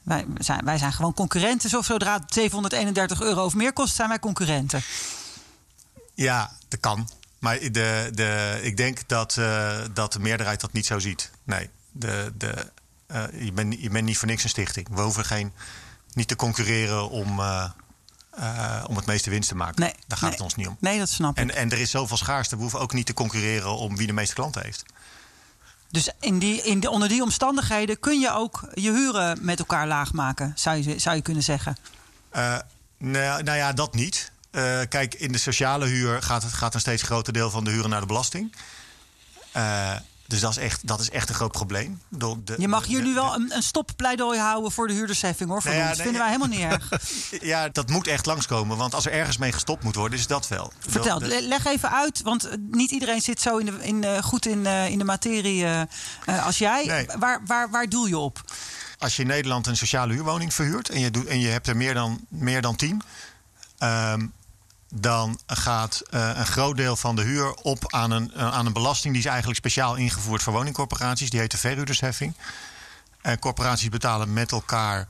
[0.03, 1.69] wij, zijn, wij zijn gewoon concurrenten.
[1.69, 4.83] Zo, zodra het 731 euro of meer kost, zijn wij concurrenten.
[6.13, 7.09] Ja, dat kan.
[7.39, 11.31] Maar de, de, ik denk dat, eh, dat de meerderheid dat niet zo ziet.
[11.43, 12.71] Nee, de, de,
[13.07, 14.87] eh, je, bent, je bent niet voor niks een stichting.
[14.91, 15.53] We hoeven geen,
[16.13, 19.81] niet te concurreren om, eh, om het meeste winst te maken.
[19.81, 20.31] Nee, Daar gaat nee.
[20.31, 20.77] het ons niet om.
[20.79, 21.37] Nee, dat snap ik.
[21.37, 22.55] En, en er is zoveel schaarste.
[22.55, 24.85] We hoeven ook niet te concurreren om wie de meeste klanten heeft.
[25.93, 29.87] Dus in die, in de, onder die omstandigheden kun je ook je huren met elkaar
[29.87, 31.77] laag maken, zou je, zou je kunnen zeggen.
[32.29, 32.57] Eh,
[32.97, 34.31] nou, nou ja, dat niet.
[34.51, 37.89] Eh, kijk, in de sociale huur gaat, gaat een steeds groter deel van de huren
[37.89, 38.55] naar de belasting.
[39.51, 39.95] Eh,
[40.27, 42.01] dus dat is, echt, dat is echt een groot probleem.
[42.09, 45.61] De- Je mag hier nu wel een, een stoppleidooi houden voor de huurdersheffing hoor.
[45.61, 46.89] Voor Nou ja, nee, vinden wij helemaal niet erg.
[47.51, 48.77] Ja, dat moet echt langskomen.
[48.77, 50.71] Want als er ergens mee gestopt moet worden, is dat wel.
[50.79, 54.23] Vertel, de- leg even uit, want eh, niet iedereen zit zo in de, in, eh,
[54.23, 55.65] goed in, eh, in de materie
[56.43, 56.85] als jij.
[56.85, 57.07] Nee.
[57.19, 58.41] Waar, waar, waar doel je op?
[58.99, 61.77] Als je in Nederland een sociale huurwoning verhuurt en je, doet, en je hebt er
[61.77, 63.01] meer dan, meer dan tien,
[63.77, 64.25] ehm,
[64.95, 68.73] dan gaat eh, een groot deel van de huur op aan een, eh, aan een
[68.73, 71.29] belasting die is eigenlijk speciaal ingevoerd voor woningcorporaties.
[71.29, 72.33] Die heet de verhuurdersheffing.
[73.21, 75.05] En corporaties betalen met elkaar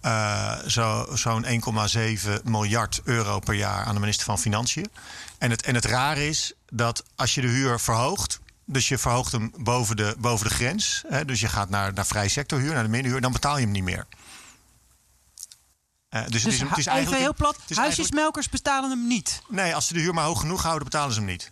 [0.00, 4.90] eh, zo, zo'n 1,7 miljard euro per jaar aan de minister van Financiën.
[5.38, 9.32] En het, en het raar is dat als je de huur verhoogt, dus je verhoogt
[9.32, 12.82] hem boven de, boven de grens, hè, dus je gaat naar, naar vrij sectorhuur, naar
[12.82, 14.06] de middenhuur, dan betaal je hem niet meer.
[16.14, 19.06] Eh, dus, Dus het is, het is even heel plat, het is huisjesmelkers betalen hem
[19.06, 19.42] niet.
[19.48, 21.48] Nee, als ze de huur maar hoog genoeg houden, betalen ze hem niet.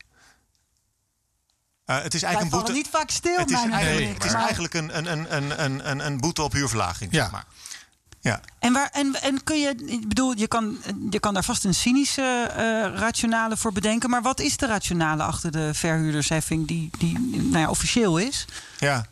[1.84, 2.72] Eh, het is Wij eigenlijk een boete.
[2.72, 6.06] niet vaak stil, het is mijn het is eigenlijk een, een, een, een, een, een,
[6.06, 7.12] een boete op huurverlaging.
[7.12, 7.22] Ja.
[7.22, 7.44] Zeg maar.
[8.20, 8.40] Ja.
[8.58, 10.78] En, waar, en, en kun je, ik bedoel, je kan,
[11.10, 14.10] je kan daar vast een cynische eh, rationale voor bedenken.
[14.10, 18.44] Maar wat is de rationale achter de verhuurdersheffing die, die nou ja, officieel is?
[18.78, 19.06] ja.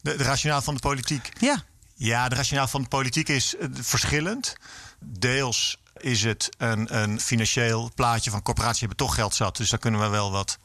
[0.00, 1.30] De, de rationaal van de politiek.
[1.38, 1.62] Ja,
[1.94, 4.56] Ja, de rationaal van de politiek is verschillend.
[5.04, 9.56] Deels is het een, een financieel plaatje van corporaties hebben toch geld zat.
[9.56, 10.58] Dus daar kunnen we wel wat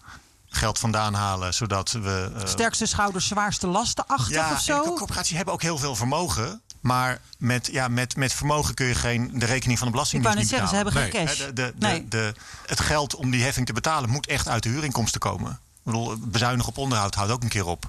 [0.49, 2.31] geld vandaan halen, zodat we...
[2.35, 4.81] eh, sterkste schouders, zwaarste lasten achter ja, of zo?
[4.81, 6.61] co- corporaties hebben ook heel veel vermogen.
[6.79, 10.23] Maar met, ja, met, met vermogen kun je geen, de rekening van de ik belasting
[10.23, 11.13] wou net niet zeggen, ze hebben betalen.
[11.13, 11.37] geen cash.
[11.39, 12.01] Hè, De, de, nee.
[12.01, 12.33] de, de,
[12.65, 15.51] het geld om die heffing te betalen moet echt uit de huurinkomsten komen.
[15.51, 17.85] Ik bedoel, bezuinigen op onderhoud houdt ook een keer op.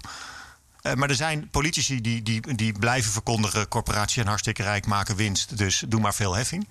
[0.82, 3.68] Eh, maar er zijn politici die, die, die blijven verkondigen...
[3.68, 6.68] corporaties zijn hartstikke rijk, maken winst, dus doe maar veel heffing.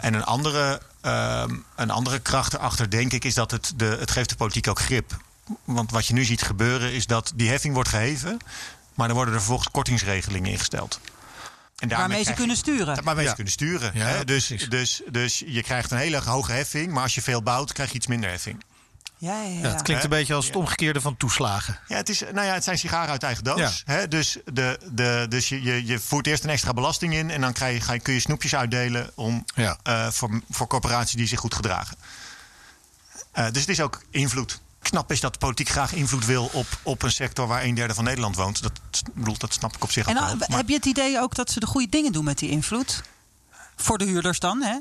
[0.00, 4.10] En een andere, ehm, een andere kracht erachter, denk ik, is dat het, de, het
[4.10, 5.16] geeft de politiek ook grip.
[5.64, 8.38] Want wat je nu ziet gebeuren is dat die heffing wordt geheven...
[8.94, 11.00] maar er worden er vervolgens kortingsregelingen ingesteld.
[11.78, 13.04] En daarmee Waarmee ze kunnen sturen.
[13.04, 13.28] Waarmee Ja.
[13.30, 13.90] ze kunnen sturen.
[13.94, 14.24] Ja, hè?
[14.24, 14.68] Dus, precies.
[14.68, 16.92] dus, dus je krijgt een hele hoge heffing...
[16.92, 18.64] maar als je veel bouwt, krijg je iets minder heffing.
[19.24, 19.60] Ja, ja, ja.
[19.60, 21.78] Ja, het klinkt een beetje als het omgekeerde van toeslagen.
[21.88, 23.82] Ja, het, is, nou ja, het zijn sigaren uit eigen doos.
[23.84, 24.08] Hè?
[24.08, 27.30] Dus, de, de, dus je, je, je voert eerst een extra belasting in...
[27.30, 29.78] en dan krijg je, ga je, kun je snoepjes uitdelen om, Ja.
[29.82, 31.96] eh, voor, voor corporaties die zich goed gedragen.
[33.32, 34.60] Eh, dus het is ook invloed.
[34.82, 37.46] Knap is dat de politiek graag invloed wil op, op een sector...
[37.46, 38.62] waar een derde van Nederland woont.
[38.62, 38.72] Dat,
[39.14, 40.48] bedoel, dat snap ik op zich En ook dan, wel.
[40.48, 43.02] Maar- heb je het idee ook dat ze de goede dingen doen met die invloed?
[43.76, 44.78] Voor de huurders dan, hè?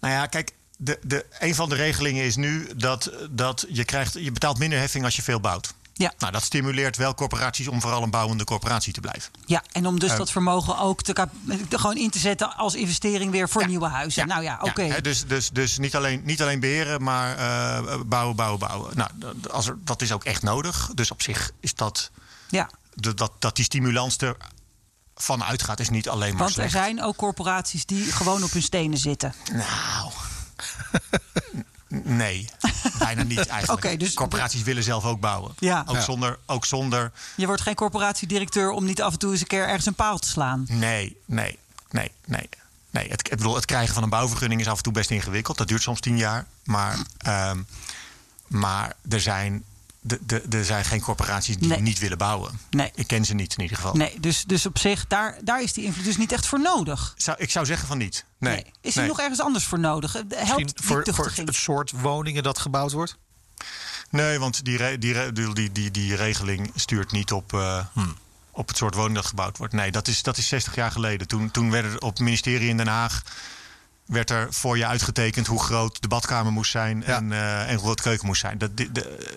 [0.00, 4.12] Nou ja, kijk, de, de, een van de regelingen is nu dat, dat je, krijgt,
[4.12, 5.74] je betaalt minder heffing als je veel bouwt.
[5.92, 6.12] Ja.
[6.18, 9.30] Nou, dat stimuleert wel corporaties om vooral een bouwende corporatie te blijven.
[9.46, 11.28] Ja, en om dus Eh, dat vermogen ook te,
[11.70, 13.66] gewoon in te zetten als investering weer voor Ja.
[13.68, 14.26] nieuwe huizen.
[14.26, 15.00] Nou ja, oké.
[15.00, 18.96] dus dus, dus niet, alleen, niet alleen beheren, maar eh, bouwen, bouwen, bouwen.
[18.96, 20.90] Nou, dat- als er, dat is ook echt nodig.
[20.94, 22.10] Dus op zich is dat,
[22.48, 22.70] ja.
[22.94, 24.36] de- dat, dat die stimulans er
[25.14, 28.62] van uitgaat, is niet alleen maar Want er zijn ook corporaties die gewoon op hun
[28.62, 29.34] stenen zitten.
[29.52, 30.10] Nou.
[31.88, 32.48] Nee,
[32.98, 33.84] bijna niet eigenlijk.
[33.86, 35.52] Oké, dus- Corporaties willen zelf ook bouwen.
[35.58, 35.84] Ja.
[35.86, 36.02] Ook, Ja.
[36.02, 37.12] Zonder, ook zonder.
[37.36, 40.18] Je wordt geen corporatiedirecteur om niet af en toe eens een keer ergens een paal
[40.18, 40.64] te slaan.
[40.68, 41.58] Nee, nee,
[41.90, 42.48] nee, nee.
[42.90, 45.58] nee het, ik bedoel, het krijgen van een bouwvergunning is af en toe best ingewikkeld.
[45.58, 46.46] Dat duurt soms tien jaar.
[46.64, 47.62] Maar, ehm,
[48.46, 49.64] maar er, zijn,
[50.50, 51.80] er zijn geen corporaties die Nee.
[51.80, 52.60] niet willen bouwen.
[52.70, 52.90] Nee.
[52.94, 53.94] Ik ken ze niet in ieder geval.
[53.94, 57.14] Nee, dus, dus op zich, daar, daar is die invloed dus niet echt voor nodig.
[57.16, 58.24] Zou, ik zou zeggen van niet.
[58.38, 58.64] Nee.
[58.80, 59.08] Is er Nee.
[59.08, 60.14] nog ergens anders voor nodig?
[60.16, 63.16] Eh, Helpt die voor, voor het soort woningen dat gebouwd wordt?
[64.10, 67.84] Nee, want die, die, die, die, die, die regeling stuurt niet op, eh,
[68.50, 69.72] op het soort woning dat gebouwd wordt.
[69.72, 71.28] Nee, dat is, dat is 60 jaar geleden.
[71.28, 73.22] Toen, toen werden er op het ministerie in Den Haag
[74.04, 77.84] werd er voor je uitgetekend hoe groot de badkamer moest zijn en, uh, en hoe
[77.84, 78.58] groot de keuken moest zijn.
[78.58, 79.36] Dat, de, de,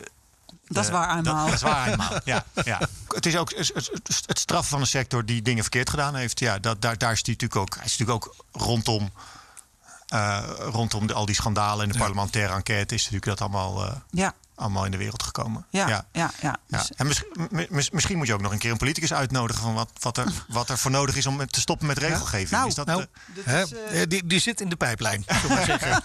[0.73, 1.45] dat is waar eenmaal.
[1.45, 2.79] Dat, is waar eenmaal, ja, ja.
[3.07, 3.89] Het is ook het,
[4.25, 6.39] het, straffen van een sector die dingen verkeerd gedaan heeft.
[6.39, 9.11] Ja, dat, daar, daar is hij natuurlijk ook, hij is natuurlijk ook rondom,
[10.13, 13.85] uh, rondom de, al die schandalen en de parlementaire enquête is natuurlijk dat allemaal...
[13.85, 15.65] Uh, ja allemaal in de wereld gekomen.
[15.69, 16.05] Ja, ja.
[16.11, 16.57] ja, ja.
[16.67, 19.91] Dus- En misschien, misschien moet je ook nog een keer een politicus uitnodigen van wat,
[19.99, 22.49] wat, er, wat er voor nodig is om te stoppen met regelgeving.
[22.49, 23.05] Nou, is dat, nou,
[23.47, 25.25] uh, is, uh, die, die zit in de pijplijn.
[25.49, 26.01] maar zeggen.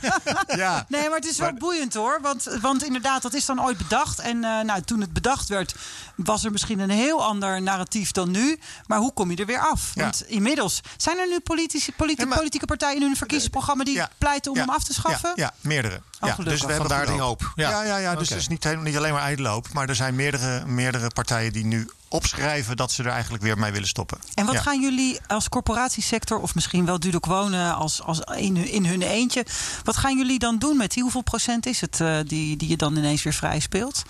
[0.56, 0.84] ja.
[0.88, 2.18] Nee, maar het is wel boeiend hoor.
[2.22, 4.18] Want, want inderdaad, dat is dan ooit bedacht.
[4.18, 5.74] En uh, nou, toen het bedacht werd,
[6.16, 8.58] was er misschien een heel ander narratief dan nu.
[8.86, 9.92] Maar hoe kom je er weer af?
[9.94, 14.02] Want inmiddels zijn er nu politici, politi ja, maar, politieke partijen in hun verkiezingsprogramma die
[14.18, 15.32] pleiten om hem af te schaffen?
[15.34, 16.00] Ja, meerdere.
[16.20, 17.52] Oh, ja, dus we hebben daar die hoop.
[17.54, 20.14] Ja, ja, ja, ja dus het is niet, niet alleen maar ijdele Maar er zijn
[20.14, 24.18] meerdere, meerdere partijen die nu opschrijven dat ze er eigenlijk weer mee willen stoppen.
[24.34, 28.86] En wat gaan jullie als corporatiesector, of misschien wel Dudok Wonen als, als in, in
[28.86, 29.46] hun eentje,
[29.84, 31.02] wat gaan jullie dan doen met die?
[31.02, 34.02] Hoeveel procent is het uh, die, die je dan ineens weer vrij speelt?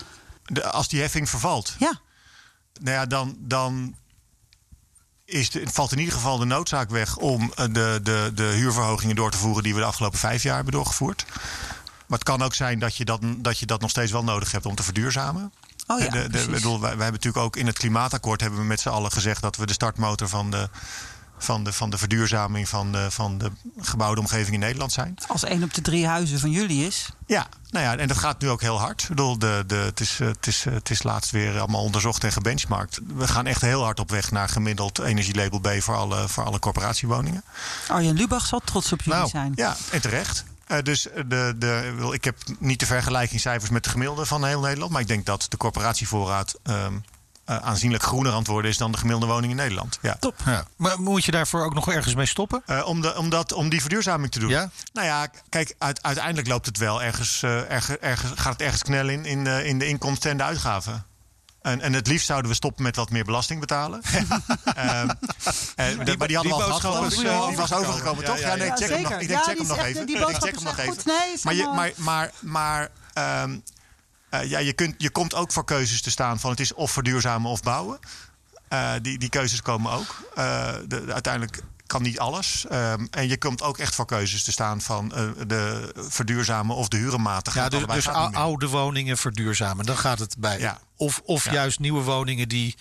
[0.45, 1.75] De, als die heffing vervalt?
[1.79, 1.99] Ja.
[2.79, 3.95] Nou ja, dan, dan
[5.25, 9.31] is de, valt in ieder geval de noodzaak weg om de, de, de huurverhogingen door
[9.31, 11.25] te voeren die we de afgelopen vijf jaar hebben doorgevoerd.
[12.07, 14.51] Maar het kan ook zijn dat je dat, dat je dat nog steeds wel nodig
[14.51, 15.51] hebt om te verduurzamen.
[15.87, 18.65] Oh ja, de, de, bedoel, wij, wij, hebben natuurlijk ook in het klimaatakkoord hebben we
[18.65, 20.69] met z'n allen gezegd dat we de startmotor van de,
[21.37, 25.17] van de, van de verduurzaming van de, van de gebouwde omgeving in Nederland zijn.
[25.27, 27.09] Als één op de drie huizen van jullie is.
[27.25, 29.01] Ja, nou ja, en dat gaat nu ook heel hard.
[29.01, 31.83] Ik bedoel, de, de, het, is, eh, het, is, eh, het is laatst weer allemaal
[31.83, 32.99] onderzocht en gebenchmarkt.
[33.15, 36.59] We gaan echt heel hard op weg naar gemiddeld energielabel B voor alle, voor alle
[36.59, 37.43] corporatiewoningen.
[37.87, 39.51] Arjen Lubach zal trots op jullie nou, zijn.
[39.55, 40.43] Ja, en terecht.
[40.67, 44.91] Uh, dus de, de, ik heb niet de vergelijkingscijfers met de gemiddelde van heel Nederland.
[44.91, 47.03] Maar ik denk dat de corporatievoorraad um,
[47.49, 49.99] uh, aanzienlijk groener aan het worden is dan de gemiddelde woning in Nederland.
[50.01, 50.17] Ja.
[50.19, 50.35] Top.
[50.45, 50.65] Ja.
[50.75, 52.63] Maar moet je daarvoor ook nog ergens mee stoppen?
[52.67, 54.49] Uh, om, de, om, dat, om die verduurzaming te doen.
[54.49, 54.69] Ja?
[54.93, 59.07] Nou ja, kijk, uit, uiteindelijk loopt het wel ergens, ergens, ergens, gaat het ergens knel
[59.09, 61.05] in, in, in de inkomsten en de uitgaven.
[61.67, 64.01] En, en, het liefst zouden we stoppen met wat meer belasting betalen.
[64.07, 65.09] um,
[65.79, 67.09] uh, die, maar die hadden al gehad.
[67.09, 68.39] Dus, uh, die was overgekomen, toch?
[68.39, 70.07] Ja, nee, check hem nog, ik denk, check hem nog even.
[70.07, 71.03] Ik check hem nog even.
[71.43, 72.89] Maar, je, maar, maar, maar
[73.43, 73.63] um,
[74.31, 76.91] uh, ja, je, kunt, je komt ook voor keuzes te staan van het is of
[76.91, 77.99] verduurzamen of bouwen.
[79.01, 80.15] die, die keuzes komen ook.
[80.35, 82.65] De, de, uiteindelijk kan niet alles.
[82.71, 86.87] Um, en je komt ook echt voor keuzes te staan van uh, de verduurzamen of
[86.87, 87.53] de hurenmaten.
[87.55, 89.85] Ja, dus, dus oude woningen verduurzamen.
[89.85, 90.59] Dan gaat het bij.
[90.59, 90.79] Ja.
[90.95, 91.51] Of, of ja.
[91.51, 92.75] juist nieuwe woningen die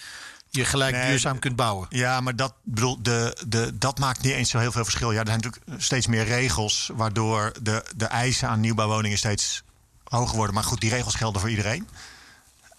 [0.50, 1.86] je gelijk nee, duurzaam kunt bouwen.
[1.90, 5.12] Ja, maar dat, bedoel, de, de, dat maakt niet eens zo heel veel verschil.
[5.12, 9.62] Ja, er zijn natuurlijk steeds meer regels waardoor de, de eisen aan nieuwbouwwoningen steeds
[10.04, 10.54] hoger worden.
[10.54, 11.88] Maar goed, die regels gelden voor iedereen.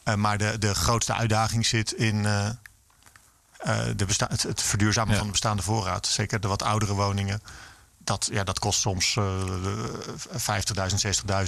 [0.06, 2.50] Uh, maar de, de grootste uitdaging zit in, uh,
[3.96, 5.18] de besta het, het verduurzamen ja.
[5.18, 6.08] van de bestaande voorraad.
[6.08, 7.42] Zeker de wat oudere woningen.
[7.98, 9.44] Dat, ja, dat kost soms uh,
[10.24, 10.42] 50.000,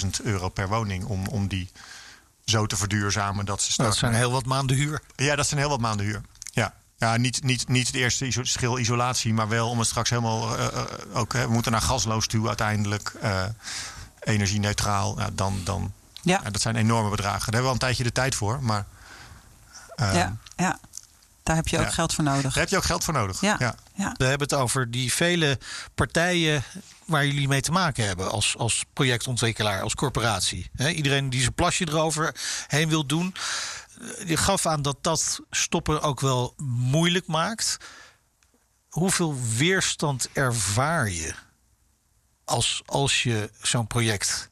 [0.04, 1.72] 60.000 euro per woning om, om die
[2.46, 5.02] zo te verduurzamen dat ze Dat zijn heel wat maanden huur.
[5.16, 6.22] Ja, dat zijn heel wat maanden huur.
[6.52, 6.74] Ja.
[6.98, 10.60] Ja, niet, niet, niet het eerste iso schil isolatie, maar wel om het straks helemaal
[10.60, 10.68] uh,
[11.14, 11.34] ook.
[11.34, 13.14] Hè, we moeten naar gasloos toe uiteindelijk.
[13.24, 13.44] Uh,
[14.20, 15.20] energie-neutraal.
[15.20, 16.40] Ja, dan, dan, ja.
[16.44, 16.50] ja.
[16.50, 17.52] dat zijn enorme bedragen.
[17.52, 18.64] Daar hebben we al een tijdje de tijd voor.
[18.64, 18.86] Maar,
[19.96, 20.80] uh, ja, ja,
[21.50, 21.92] daar heb je ook ja.
[21.92, 22.54] geld voor nodig.
[22.54, 23.42] Daar heb je ook geld voor nodig.
[23.42, 23.56] Ja.
[23.60, 23.76] Ja.
[23.96, 24.14] Ja.
[24.18, 25.60] We hebben het over die vele
[25.96, 26.64] partijen
[27.06, 30.70] waar jullie mee te maken hebben als, als projectontwikkelaar, als corporatie.
[30.74, 32.36] He, iedereen die zijn plasje erover
[32.68, 33.36] heen wil doen.
[34.26, 37.78] Je gaf aan dat dat stoppen ook wel moeilijk maakt.
[38.90, 41.34] Hoeveel weerstand ervaar je
[42.46, 44.50] als, als je zo'n project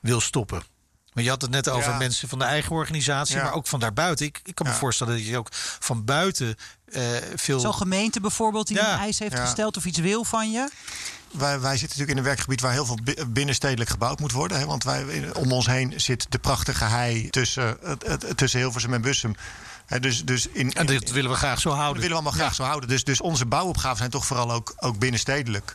[0.00, 0.62] wil stoppen?
[1.14, 1.98] Maar je had het net over Ja.
[1.98, 3.42] mensen van de eigen organisatie, Ja.
[3.42, 4.26] maar ook van daarbuiten.
[4.26, 4.78] Ik, ik kan me Ja.
[4.78, 5.48] voorstellen dat je ook
[5.80, 6.56] van buiten
[6.92, 7.02] eh,
[7.34, 7.60] veel.
[7.60, 8.92] Zo'n gemeente bijvoorbeeld die Ja.
[8.92, 9.44] een eis heeft Ja.
[9.44, 10.68] gesteld of iets wil van je.
[11.30, 14.58] Wij, wij zitten natuurlijk in een werkgebied waar heel veel bi- binnenstedelijk gebouwd moet worden.
[14.58, 18.94] Hè, want wij, om ons heen zit de prachtige hei tussen, het- het- tussen Hilversum
[18.94, 19.34] en Bussum.
[19.86, 22.02] Hè, dus, dus in, En dit willen we graag zo Dat houden.
[22.02, 22.88] willen we allemaal graag zo houden.
[22.88, 25.74] Dus, dus onze bouwopgaven zijn toch vooral ook, ook binnenstedelijk.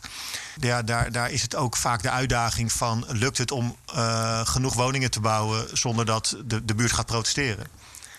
[0.60, 3.06] Ja, daar, daar is het ook vaak de uitdaging van...
[3.08, 5.78] lukt het om eh, genoeg woningen te bouwen...
[5.78, 7.68] zonder dat de, de buurt gaat protesteren?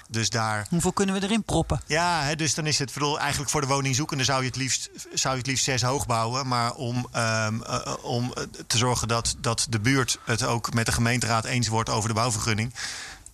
[0.09, 0.67] Dus daar...
[0.71, 1.81] Hoeveel kunnen we erin proppen?
[1.87, 2.93] Ja, hè, dus dan is het...
[2.93, 6.07] Bedoel, eigenlijk voor de woningzoekende zou je het liefst, zou je het liefst zes hoog
[6.07, 6.49] bouwen.
[6.49, 8.33] Maar om, ehm, eh, om
[8.67, 11.89] te zorgen dat, dat de buurt het ook met de gemeenteraad eens wordt...
[11.91, 12.75] over de bouwvergunning...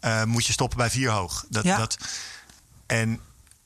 [0.00, 1.44] eh, moet je stoppen bij vier hoog.
[1.48, 1.76] Dat, Ja.
[1.76, 1.96] dat,
[2.86, 3.20] en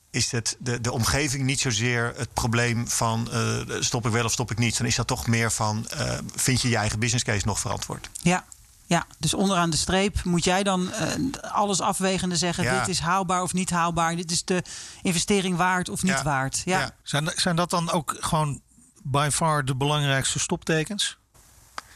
[0.09, 4.31] is het de, de omgeving niet zozeer het probleem van eh, stop ik wel of
[4.31, 4.77] stop ik niet.
[4.77, 8.09] Dan is dat toch meer van eh, vind je je eigen business case nog verantwoord.
[8.21, 8.45] Ja.
[8.85, 11.07] Ja, dus onderaan de streep moet jij dan eh,
[11.51, 12.79] alles afwegende zeggen: Ja.
[12.79, 14.63] dit is haalbaar of niet haalbaar, dit is de
[15.01, 16.23] investering waard of niet Ja.
[16.23, 16.61] waard.
[16.65, 16.79] Ja.
[16.79, 16.91] Ja.
[17.03, 18.61] Zijn, zijn dat dan ook gewoon
[19.03, 21.17] by far de belangrijkste stoptekens?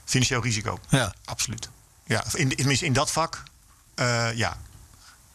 [0.06, 0.80] financieel risico.
[0.90, 1.14] Ja.
[1.26, 1.70] Absoluut.
[2.06, 3.44] Ja, in, tenminste in dat vak,
[3.96, 4.58] eh, ja.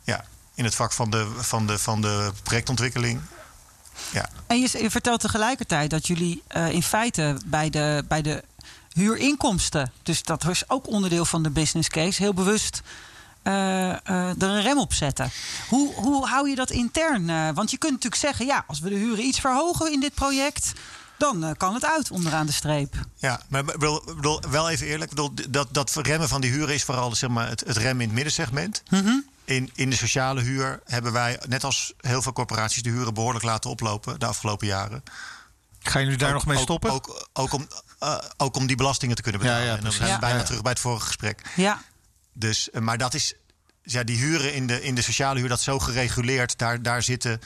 [0.02, 0.24] ja.
[0.60, 3.20] In het vak van de, van de, van de projectontwikkeling,
[4.12, 4.28] ja.
[4.46, 8.44] En je, je vertelt tegelijkertijd dat jullie eh, in feite bij de, bij de
[8.92, 12.82] huurinkomsten, dus dat was ook onderdeel van de business case, heel bewust
[13.42, 15.30] eh, er een rem op zetten.
[15.68, 17.54] Hoe, hoe hou je dat intern?
[17.54, 20.72] Want je kunt natuurlijk zeggen, ja, als we de huren iets verhogen in dit project,
[21.18, 22.94] dan kan het uit onderaan de streep.
[23.16, 25.10] Ja, maar bedoel, bedoel, wel even eerlijk.
[25.10, 28.06] Bedoel, dat, dat remmen van die huren is vooral zeg maar, het, het remmen in
[28.06, 28.82] het middensegment.
[29.50, 33.44] In, in de sociale huur hebben wij, net als heel veel corporaties, de huren behoorlijk
[33.44, 35.02] laten oplopen de afgelopen jaren.
[35.82, 36.90] Gaan jullie daar Ook- nog mee stoppen?
[36.90, 39.62] Ook, ook, om, eh, ook om die belastingen te kunnen betalen.
[39.64, 40.18] Ja, ja, en dan zijn we Ja.
[40.18, 40.44] bijna Ja.
[40.44, 41.42] terug bij het vorige gesprek.
[41.56, 41.82] Ja,
[42.32, 43.34] Dus, eh, maar dat is,
[43.82, 46.58] ja, die huren in de, in de sociale huur, dat is zo gereguleerd.
[46.58, 47.40] Daar, daar, zitten,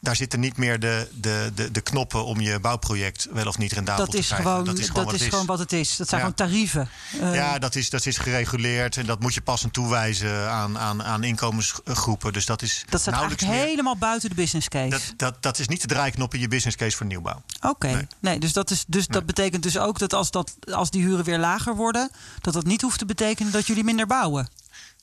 [0.00, 3.72] daar zitten niet meer de, de, de, de knoppen om je bouwproject wel of niet
[3.72, 4.46] rendabel dat te is, krijgen.
[4.50, 5.28] gewoon, dat is gewoon wat het is.
[5.28, 5.96] gewoon wat het is.
[5.96, 6.26] Dat zijn Ja.
[6.26, 6.88] gewoon tarieven.
[7.20, 11.02] Eh, Ja, dat is, dat is gereguleerd en dat moet je passend toewijzen aan, aan,
[11.02, 12.32] aan inkomensgroepen.
[12.32, 13.76] Dus dat is dat staat nauwelijks eigenlijk meer.
[13.76, 14.88] helemaal buiten de business case.
[14.90, 17.42] Dat, dat, dat is niet de draaiknop in je business case voor nieuwbouw.
[17.60, 18.06] Oké, nee.
[18.20, 18.38] Nee.
[18.38, 21.38] dus, dat, is, dus dat betekent dus ook dat als, dat als die huren weer
[21.38, 22.10] lager worden,
[22.40, 24.48] dat dat niet hoeft te betekenen dat jullie minder bouwen.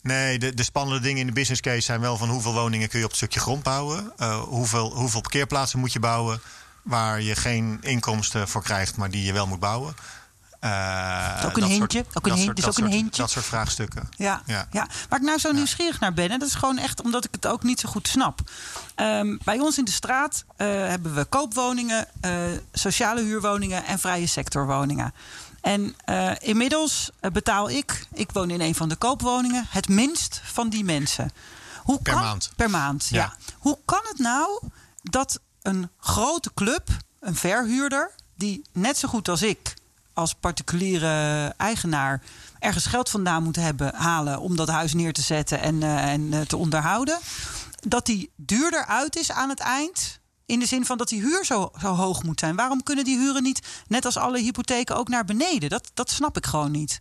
[0.07, 2.97] Nee, de, de spannende dingen in de business case zijn wel van hoeveel woningen kun
[2.99, 4.11] je op het stukje grond bouwen.
[4.17, 6.39] Eh, hoeveel, hoeveel parkeerplaatsen moet je bouwen
[6.81, 9.95] waar je geen inkomsten voor krijgt, maar die je wel moet bouwen.
[10.59, 13.21] Eh, Ook een hintje, soort- ook een hint, dus ook een hintje.
[13.21, 14.09] Dat soort vraagstukken.
[14.15, 14.67] Ja, ja.
[14.71, 14.87] Ja.
[15.09, 17.47] waar ik nou zo nieuwsgierig naar ben, en dat is gewoon echt omdat ik het
[17.47, 18.39] ook niet zo goed snap.
[18.95, 22.07] Ehm, bij ons in de straat eh, hebben we koopwoningen,
[22.73, 25.13] sociale huurwoningen en vrije sectorwoningen.
[25.67, 30.41] En eh, inmiddels eh, betaal ik, ik woon in een van de koopwoningen, het minst
[30.43, 31.31] van die mensen.
[31.83, 32.51] Hoe Per kan, maand.
[32.55, 33.21] Per maand, ja.
[33.21, 33.53] Ja.
[33.57, 34.59] Hoe kan het nou
[35.03, 39.73] dat een grote club, een verhuurder, die net zo goed als ik
[40.13, 42.21] als particuliere eigenaar
[42.59, 46.47] ergens geld vandaan moet hebben halen om dat huis neer te zetten en, eh, en
[46.47, 47.19] te onderhouden,
[47.87, 50.19] dat die duurder uit is aan het eind.
[50.47, 52.55] In de zin van dat die huur zo, zo hoog moet zijn.
[52.55, 55.69] Waarom kunnen die huren niet, net als alle hypotheken, ook naar beneden?
[55.69, 56.97] Dat, dat snap ik gewoon niet.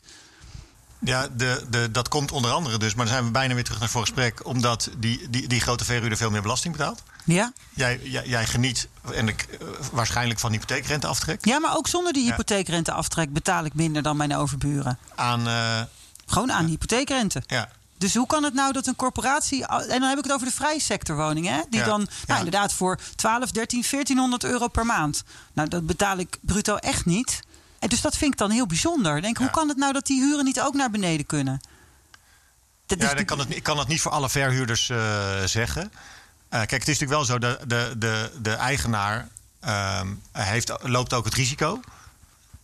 [0.99, 3.79] Ja, de, de, dat komt onder andere dus, maar dan zijn we bijna weer terug
[3.81, 7.03] naar het gesprek, omdat die, die, die grote verhuurder veel meer belasting betaalt.
[7.25, 7.53] Ja?
[7.75, 12.23] Jij, jij, jij geniet en ik, eh, waarschijnlijk van hypotheekrenteaftrek ja, maar ook zonder die
[12.25, 12.31] Ja.
[12.31, 14.99] hypotheekrenteaftrek betaal ik minder dan mijn overburen.
[15.15, 15.47] aan.
[15.49, 15.83] eh,
[16.27, 17.43] Gewoon aan hypotheekrente.
[17.47, 19.67] ja, Dus hoe kan het nou dat een corporatie.
[19.67, 21.55] En dan heb ik het over de vrije sectorwoningen.
[21.55, 25.25] Hè, die Ja, dan nou, inderdaad voor 12, 13, 1400 euro per maand.
[25.53, 27.41] Nou, dat betaal ik bruto echt niet.
[27.79, 29.17] En dus dat vind ik dan heel bijzonder.
[29.17, 31.61] Ik Denk, hoe kan het nou dat die huren niet ook naar beneden kunnen?
[32.87, 35.93] Dat ja dan kan het, ik kan het niet voor alle verhuurders eh, zeggen.
[36.49, 39.29] Eh, kijk, het is natuurlijk wel zo, de, de, de, de eigenaar
[39.61, 41.81] ehm, heeft, loopt ook het risico.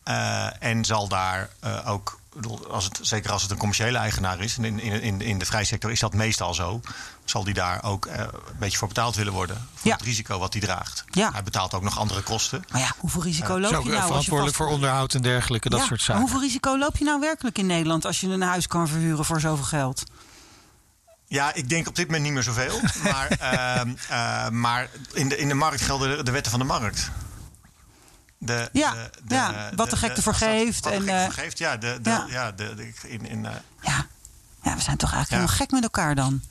[0.02, 1.50] Eh, en zal daar
[1.84, 2.21] ook, ik
[2.70, 5.44] als het, zeker als het een commerciële eigenaar is, en in, in, in, in de
[5.46, 6.80] vrijsector is dat meestal zo,
[7.24, 9.56] zal die daar ook eh, een beetje voor betaald willen worden.
[9.74, 9.96] Voor Ja.
[9.96, 11.04] het risico wat hij draagt.
[11.10, 11.32] Ja.
[11.32, 12.64] Hij betaalt ook nog andere kosten.
[12.70, 13.86] Maar ja, hoeveel risico Is loop je nou?
[13.90, 16.20] als je verantwoordelijk vast- voor onderhoud en dergelijke, dat Ja, soort zaken.
[16.22, 19.40] Hoeveel risico loop je nou werkelijk in Nederland als je een huis kan verhuren voor
[19.40, 20.02] zoveel geld?
[21.26, 22.80] Ja, ik denk op dit moment niet meer zoveel.
[23.12, 26.66] maar ehm, eh, maar in, de, in de markt gelden de, de wetten van de
[26.66, 27.10] markt.
[28.44, 31.18] De, Ja, de, de- ja, wat de gek ervoor geeft Wat de en, gek eh,
[31.24, 31.76] ervoor geeft, ja.
[31.76, 32.24] De, de, ja.
[32.28, 32.52] ja.
[32.52, 34.06] de, de- in, in, eh, Ja,
[34.62, 36.42] ja we zijn toch eigenlijk helemaal gek met elkaar dan.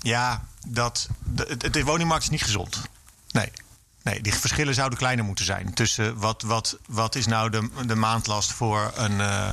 [0.00, 2.80] ja, dat, de, de, de woningmarkt is niet gezond.
[3.30, 3.52] Nee.
[4.02, 5.74] Nee, die verschillen zouden kleiner moeten zijn.
[5.74, 9.50] Tussen wat, wat, wat is nou de, de maandlast voor een, eh,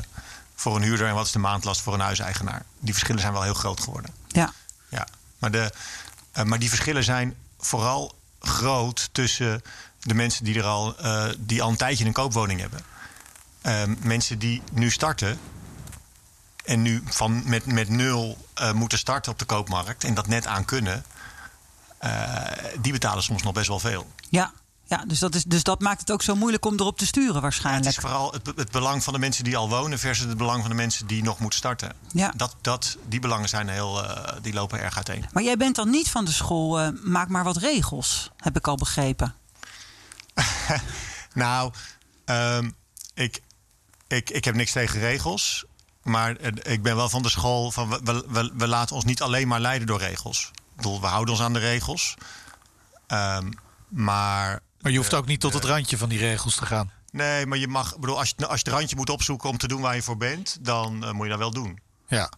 [0.56, 1.08] voor een huurder...
[1.08, 2.66] en wat is de maandlast voor een huiseigenaar.
[2.80, 4.14] Die verschillen zijn wel heel groot geworden.
[4.28, 4.54] Ja.
[4.90, 5.08] Ja,
[5.40, 5.72] maar, de,
[6.32, 9.62] eh, maar die verschillen zijn vooral groot tussen
[10.02, 12.82] de mensen die er al, eh, die al een tijdje een koopwoning hebben.
[13.62, 15.40] Ehm, mensen die nu starten
[16.66, 20.48] en nu van met, met nul eh, moeten starten op de koopmarkt en dat net
[20.48, 21.04] aan kunnen,
[21.98, 22.34] eh,
[22.82, 24.08] die betalen soms nog best wel veel.
[24.30, 24.52] Ja,
[24.86, 27.34] ja dus, dat is, dus dat maakt het ook zo moeilijk om erop te sturen
[27.34, 27.86] Het waarschijnlijk.
[27.86, 30.70] is vooral het, het belang van de mensen die al wonen versus het belang van
[30.70, 31.94] de mensen die nog moeten starten.
[32.12, 32.34] Ja.
[32.36, 34.06] Dat, dat, die belangen zijn heel,
[34.42, 35.26] die lopen erg uiteen.
[35.32, 38.76] Maar jij bent dan niet van de school, maak maar wat regels, heb ik al
[38.76, 39.36] begrepen.
[41.34, 41.74] Nou,
[42.26, 42.70] ehm,
[43.14, 43.42] ik,
[44.08, 45.66] ik, ik heb niks tegen regels.
[46.04, 49.48] Maar eh, ik ben wel van de school van we, we, laten ons niet alleen
[49.48, 50.52] maar leiden door regels.
[50.54, 52.16] Ik bedoel, we houden ons aan de regels.
[53.08, 53.52] Ehm,
[53.88, 56.92] maar Maar je hoeft ook niet tot het randje van die regels te gaan.
[57.12, 59.58] nee, maar je mag, ik bedoel, als je, als je het randje moet opzoeken om
[59.58, 61.80] te doen waar je voor bent, dan eh, moet je dat wel doen.
[62.08, 62.32] Ja.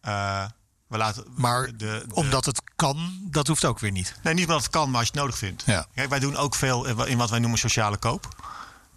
[0.00, 0.44] Eh,
[0.88, 4.14] we laten, Maar de, de- omdat het kan, dat hoeft ook weer niet.
[4.22, 5.62] Nee, niet omdat het kan, maar als je het nodig vindt.
[5.66, 5.86] Ja.
[5.94, 8.28] Kijk, wij doen ook veel in wat wij noemen sociale koop.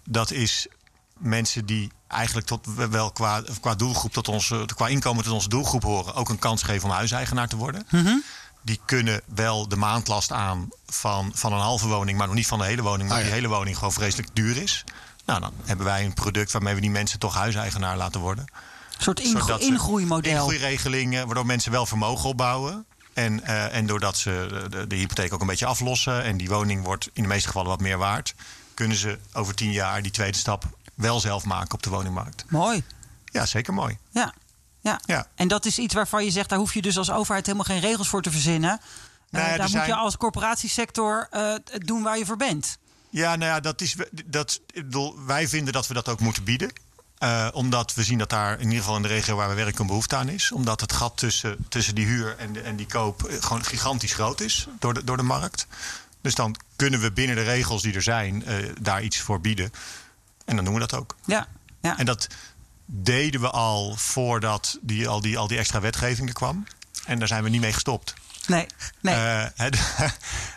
[0.03, 0.67] Dat is
[1.17, 5.83] mensen die eigenlijk tot, wel qua, qua doelgroep, tot onze, qua inkomen tot onze doelgroep
[5.83, 7.87] horen, ook een kans geven om huiseigenaar te worden.
[8.61, 12.59] Die kunnen wel de maandlast aan van, van een halve woning, maar nog niet van
[12.59, 13.29] de hele woning, maar Ah, ja.
[13.29, 14.83] die hele woning gewoon vreselijk duur is.
[15.25, 18.45] Nou, dan hebben wij een product waarmee we die mensen toch huiseigenaar laten worden.
[19.07, 20.31] Een soort ingro- ingroeimodel.
[20.31, 22.85] Ingroeiregelingen, waardoor mensen wel vermogen opbouwen.
[23.13, 26.83] En, eh, en doordat ze de, de hypotheek ook een beetje aflossen en die woning
[26.83, 28.35] wordt in de meeste gevallen wat meer waard,
[28.73, 32.45] kunnen ze over tien jaar die tweede stap wel zelf maken op de woningmarkt.
[32.49, 32.83] Mooi.
[33.25, 33.97] Ja, zeker mooi.
[34.11, 34.33] Ja.
[34.81, 34.99] Ja.
[35.05, 35.27] Ja.
[35.35, 37.79] En dat is iets waarvan je zegt, daar hoef je dus als overheid helemaal geen
[37.79, 38.79] regels voor te verzinnen.
[39.31, 42.77] Eh, er daar moet je als corporatiesector eh, doen waar je voor bent.
[43.09, 43.95] Ja, nou ja, dat is,
[44.25, 46.71] dat, ik bedoel, wij vinden dat we dat ook moeten bieden.
[47.21, 49.81] Eh, omdat we zien dat daar in ieder geval in de regio waar we werken
[49.81, 50.51] een behoefte aan is.
[50.51, 54.13] Omdat het gat tussen, tussen die huur en, de, en die koop eh, gewoon gigantisch
[54.13, 55.67] groot is door de, door de markt.
[56.21, 59.71] Dus dan kunnen we binnen de regels die er zijn eh, daar iets voor bieden.
[60.45, 61.15] En dan doen we dat ook.
[61.25, 61.47] Ja.
[61.81, 61.97] ja.
[61.97, 62.27] En dat
[62.85, 66.67] deden we al voordat die, al, die, al die extra wetgeving er kwam.
[67.05, 68.13] En daar zijn we niet mee gestopt.
[68.47, 68.65] nee.
[69.01, 69.15] nee.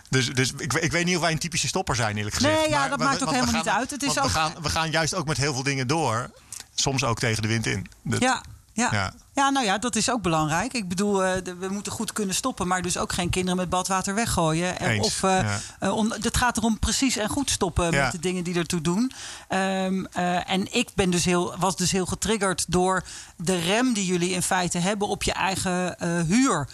[0.08, 2.58] Dus dus ik, ik weet niet of wij een typische stopper zijn, eerlijk gezegd.
[2.58, 3.90] Nee, ja, Maar dat maakt ook helemaal gaan- niet uit.
[3.90, 6.30] Het is ook- we, gaan, we gaan juist ook met heel veel dingen door.
[6.74, 7.86] Soms ook tegen de wind in.
[8.02, 8.88] Dat- Ja, ja.
[8.92, 9.12] Ja.
[9.34, 9.50] Ja.
[9.50, 10.72] nou ja, dat is ook belangrijk.
[10.72, 14.14] Ik bedoel, eh, we moeten goed kunnen stoppen, maar dus ook geen kinderen met badwater
[14.14, 14.78] weggooien.
[14.78, 15.60] En Of, ja.
[15.92, 18.02] om, het gaat erom precies en goed stoppen Ja.
[18.02, 19.12] met de dingen die ertoe doen.
[19.48, 23.02] Ehm, eh, en ik ben dus heel, was dus heel getriggerd door
[23.36, 25.96] de rem die jullie in feite hebben op je eigen
[26.26, 26.68] huur.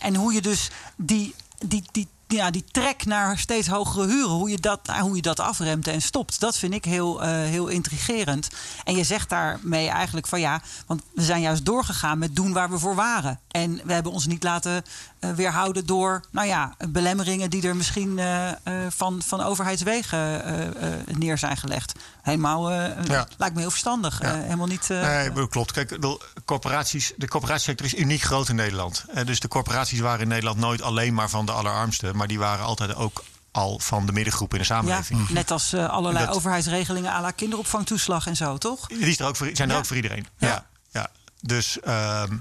[0.00, 1.34] En hoe je dus die,
[1.66, 5.40] die, die, ja, die trek naar steeds hogere huren, hoe je dat, hoe je dat
[5.40, 6.40] afremt en stopt.
[6.40, 8.48] Dat vind ik heel, eh, heel intrigerend.
[8.84, 12.70] En je zegt daarmee eigenlijk van ja, want we zijn juist doorgegaan met doen waar
[12.70, 13.40] we voor waren.
[13.48, 14.84] En we hebben ons niet laten
[15.20, 18.56] weerhouden door, nou ja, belemmeringen die er misschien eh, eh,
[18.88, 21.92] van, van overheidswegen eh, eh, neer zijn gelegd.
[22.22, 23.26] Helemaal, eh, Ja.
[23.36, 24.22] lijkt me heel verstandig.
[24.22, 24.32] Ja.
[24.34, 24.90] Eh, helemaal niet.
[24.90, 25.72] eh, Nee, dat klopt.
[25.72, 29.04] Kijk, bedoel, corporaties, de corporatiesector is uniek groot in Nederland.
[29.14, 32.16] Eh, dus de corporaties waren in Nederland nooit alleen maar van de allerarmsten.
[32.16, 35.28] Maar die waren altijd ook al van de middengroep in de ja, samenleving.
[35.28, 38.86] net als eh, allerlei Dat- overheidsregelingen à la kinderopvangtoeslag en zo, toch?
[38.86, 39.80] Die is er ook voor, zijn er Ja.
[39.80, 40.26] ook voor iedereen.
[40.38, 40.48] Ja.
[40.48, 40.66] Ja.
[40.92, 41.08] Ja,
[41.40, 42.36] Dus, ehm,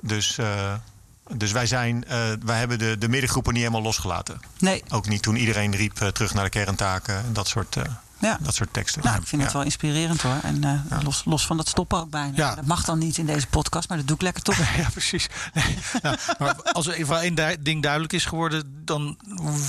[0.00, 0.72] dus, eh,
[1.36, 4.40] dus wij, zijn, eh, wij hebben de, de middengroepen niet helemaal losgelaten.
[4.58, 4.82] Nee.
[4.88, 7.82] Ook niet toen iedereen riep eh, terug naar de kerntaken en dat soort, eh,
[8.18, 8.38] Ja.
[8.40, 9.02] dat soort teksten.
[9.04, 10.38] Nou, ik vind het wel inspirerend hoor.
[10.42, 12.36] En los, los van dat stoppen ook bijna.
[12.36, 12.54] Ja.
[12.54, 14.56] Dat mag dan niet in deze podcast, maar dat doe ik lekker toch.
[14.76, 15.28] Ja, precies.
[15.54, 19.18] Nee, nou, maar als er even één ding duidelijk is geworden, dan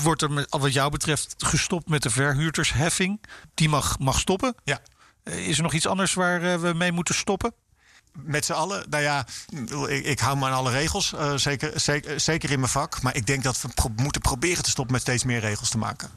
[0.03, 3.21] wordt er met, wat jou betreft gestopt met de verhuurdersheffing.
[3.53, 4.55] Die mag, mag stoppen.
[4.63, 4.79] Ja.
[5.23, 7.53] Is er nog iets anders waar we mee moeten stoppen?
[8.13, 9.25] Met z'n allen, nou ja,
[9.87, 13.01] ik, ik hou me aan alle regels, eh, zeker, zeker, zeker in mijn vak.
[13.01, 15.77] Maar ik denk dat we pro- moeten proberen te stoppen met steeds meer regels te
[15.77, 16.09] maken.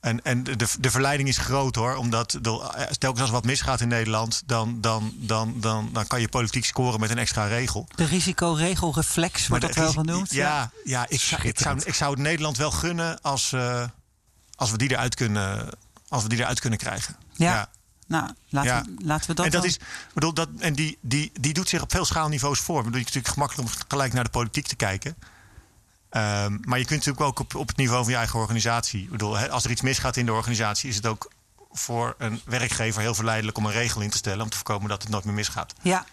[0.00, 3.80] En, en de, de verleiding is groot hoor, omdat de, telkens als er wat misgaat
[3.80, 7.86] in Nederland, dan, dan, dan, dan, dan kan je politiek scoren met een extra regel.
[7.94, 10.30] De risicoregelreflex wordt dat wel genoemd.
[10.32, 13.84] Ja, ja ik, zou, ik, zou, ik zou het Nederland wel gunnen als, eh,
[14.54, 15.68] als, we die eruit kunnen,
[16.08, 17.16] als we die eruit kunnen krijgen.
[17.32, 17.70] Ja.
[18.12, 18.82] Nou, laten, Ja.
[18.82, 19.78] we, laten we dat en dat dan- is,
[20.14, 22.78] bedoel, dat, en die, die, die doet zich op veel schaalniveaus voor.
[22.78, 25.16] Ik bedoel, Het is natuurlijk gemakkelijk om gelijk naar de politiek te kijken.
[26.10, 29.02] Ehm, maar je kunt natuurlijk ook op, op het niveau van je eigen organisatie.
[29.02, 31.30] Ik bedoel, als er iets misgaat in de organisatie, is het ook
[31.72, 35.02] voor een werkgever heel verleidelijk om een regel in te stellen om te voorkomen dat
[35.02, 35.74] het nooit meer misgaat.
[35.82, 36.06] Ja,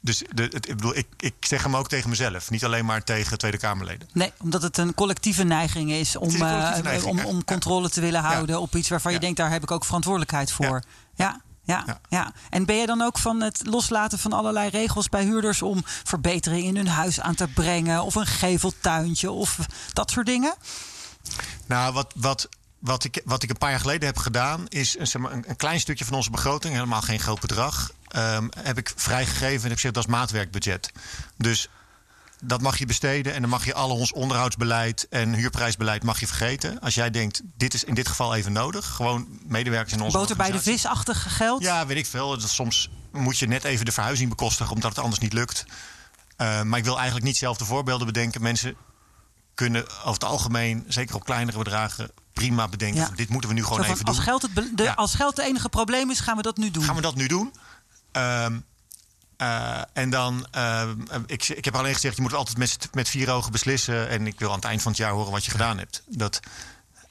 [0.00, 3.04] Dus de, het, ik, bedoel, ik, ik zeg hem ook tegen mezelf, niet alleen maar
[3.04, 4.08] tegen Tweede Kamerleden.
[4.12, 8.20] nee, omdat het een collectieve neiging is om, is eh, om, om controle te willen
[8.20, 10.66] houden op iets waarvan je denkt, daar heb ik ook verantwoordelijkheid voor.
[10.66, 10.82] Ja.
[11.14, 12.32] Ja, ja, Ja.
[12.50, 16.64] En ben je dan ook van het loslaten van allerlei regels bij huurders om verbetering
[16.64, 18.02] in hun huis aan te brengen?
[18.02, 19.58] Of een geveltuintje of
[19.92, 20.54] dat soort dingen?
[21.66, 22.48] Nou, wat, wat,
[22.78, 25.44] wat, ik, wat ik een paar jaar geleden heb gedaan, is een, zeg maar, een,
[25.46, 29.68] een klein stukje van onze begroting, helemaal geen groot bedrag, ehm, heb ik vrijgegeven en
[29.68, 30.92] heb gezegd dat is maatwerkbudget.
[31.36, 31.68] Dus
[32.46, 36.26] dat mag je besteden en dan mag je al ons onderhoudsbeleid en huurprijsbeleid mag je
[36.26, 36.80] vergeten.
[36.80, 40.36] Als jij denkt, dit is in dit geval even nodig, gewoon medewerkers in onze Boter
[40.36, 41.62] bij de visachtige geld?
[41.62, 42.28] Ja, weet ik veel.
[42.38, 45.64] Dat soms moet je net even de verhuizing bekostigen omdat het anders niet lukt.
[46.36, 48.42] Eh, maar ik wil eigenlijk niet zelf de voorbeelden bedenken.
[48.42, 48.74] Mensen
[49.54, 53.00] kunnen over het algemeen, zeker op kleinere bedragen, prima bedenken.
[53.00, 53.10] Ja.
[53.14, 54.24] Dit moeten we nu gewoon van, even als, doen.
[54.24, 54.92] geld het, be- de, Ja.
[54.92, 56.84] als geld het enige probleem is, gaan we dat nu doen.
[56.84, 57.54] Gaan we dat nu doen?
[58.12, 58.58] Ehm,
[59.36, 60.90] eh, en dan, eh,
[61.26, 64.08] ik, ik heb alleen gezegd, je moet altijd met, met vier ogen beslissen.
[64.08, 66.02] En ik wil aan het eind van het jaar horen wat je gedaan hebt.
[66.06, 66.40] Dat,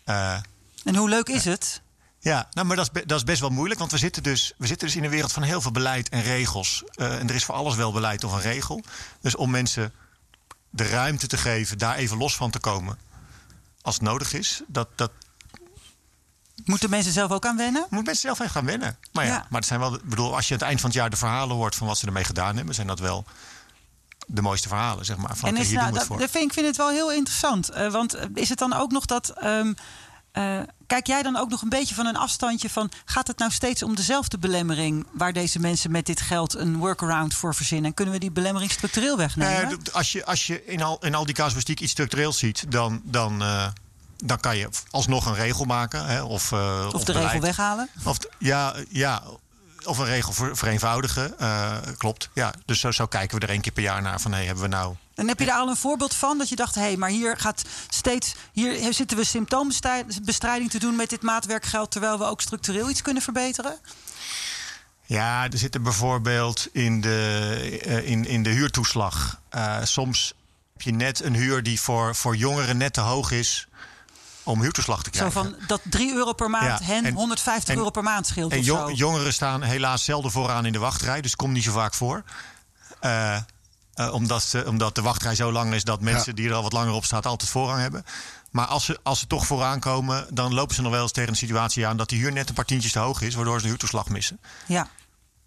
[0.03, 0.37] eh,
[0.83, 1.81] En hoe leuk is het?
[2.19, 3.79] Ja, nou, maar dat is, dat is best wel moeilijk.
[3.79, 6.21] Want we zitten, dus, we zitten dus in een wereld van heel veel beleid en
[6.21, 6.83] regels.
[6.95, 8.83] En er is voor alles wel beleid of een regel.
[9.21, 9.93] Dus om mensen
[10.69, 12.97] de ruimte te geven daar even los van te komen.
[13.81, 15.11] als het nodig is, dat, dat,
[16.65, 17.85] Moeten mensen zelf ook aan wennen?
[17.89, 18.97] Moet mensen zelf even gaan wennen.
[19.11, 19.45] Maar ja, Ja.
[19.49, 21.55] maar het zijn wel, bedoel, als je aan het eind van het jaar de verhalen
[21.55, 23.25] hoort van wat ze ermee gedaan hebben, zijn dat wel
[24.27, 25.37] de mooiste verhalen, zeg maar.
[25.37, 26.17] Van, En is, hier nou, doen dat, voor.
[26.17, 27.69] vind, ik vind het wel heel interessant.
[27.69, 29.29] Eh, want eh, is het dan ook nog dat.
[29.29, 29.73] ehm,
[30.31, 32.91] eh, kijk jij dan ook nog een beetje van een afstandje van.
[33.05, 35.07] Gaat het nou steeds om dezelfde belemmering.
[35.11, 37.85] waar deze mensen met dit geld een workaround voor verzinnen?
[37.89, 39.83] En kunnen we die belemmering structureel wegnemen?
[39.83, 43.01] D- als je, als je in, al, in al die casuïstiek iets structureels ziet, dan,
[43.03, 43.43] dan,
[44.25, 46.05] dan kan je alsnog een regel maken.
[46.05, 47.25] Hè, of, eh, of de beleid.
[47.25, 47.89] regel weghalen?
[48.03, 49.23] Of, ja, ja,
[49.85, 51.39] of een regel ver- vereenvoudigen.
[51.39, 52.29] eh, klopt.
[52.33, 54.21] Ja, dus zo, zo kijken we er één keer per jaar naar.
[54.21, 54.95] Van hey, hebben we nou.
[55.15, 56.37] En heb je daar al een voorbeeld van?
[56.37, 58.35] Dat je dacht, hé, hey, maar hier gaat steeds.
[58.51, 61.91] Hier zitten we symptoombestrijding te doen met dit maatwerkgeld.
[61.91, 63.77] terwijl we ook structureel iets kunnen verbeteren?
[65.05, 69.39] Ja, er zitten bijvoorbeeld in de, eh, in, in de huurtoeslag.
[69.83, 70.33] soms
[70.73, 73.67] heb je net een huur die voor, voor jongeren net te hoog is
[74.43, 75.41] om huurtoeslag te Zo krijgen.
[75.41, 78.51] van dat 3 euro per maand Ja, hen en- 150 en- euro per maand scheelt.
[78.51, 78.91] En zo.
[78.91, 82.23] jongeren staan helaas zelden vooraan in de wachtrij, dus komt niet zo vaak voor.
[82.99, 83.35] Eh,
[83.93, 86.73] eh, omdat, ze, omdat de wachtrij zo lang is dat mensen die er al wat
[86.73, 88.05] langer op staan altijd voorrang hebben.
[88.51, 91.29] Maar als ze, als ze toch vooraan komen, dan lopen ze nog wel eens tegen
[91.29, 93.61] een situatie aan dat die huur net een paar tientjes te hoog is, waardoor ze
[93.61, 94.39] de huurtoeslag missen.
[94.65, 94.87] Ja.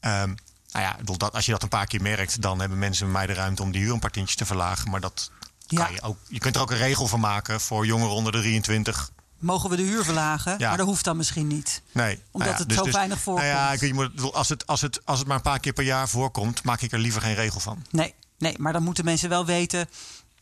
[0.00, 0.28] Ehm,
[0.72, 3.04] nou ja, ik bedoel, dat, als je dat een paar keer merkt, dan hebben mensen
[3.04, 4.90] bij mij de ruimte om die huur een paar tientjes te verlagen.
[4.90, 5.30] Maar dat
[5.66, 5.88] Ja.
[5.88, 6.16] je ook.
[6.28, 9.10] Je kunt er ook een regel van maken voor jongeren onder de 23.
[9.38, 10.54] Mogen we de huur verlagen?
[10.58, 10.68] Ja.
[10.68, 11.82] Maar dat hoeft dan misschien niet.
[11.92, 12.22] Nee.
[12.30, 13.80] Omdat nou ja, het zo weinig Nou ja, voorkomt.
[13.80, 16.62] je moet, als, het, als, het, als het maar een paar keer per jaar voorkomt,
[16.62, 17.84] maak ik er liever geen regel van.
[17.90, 19.88] Nee, nee, maar dan moeten mensen wel weten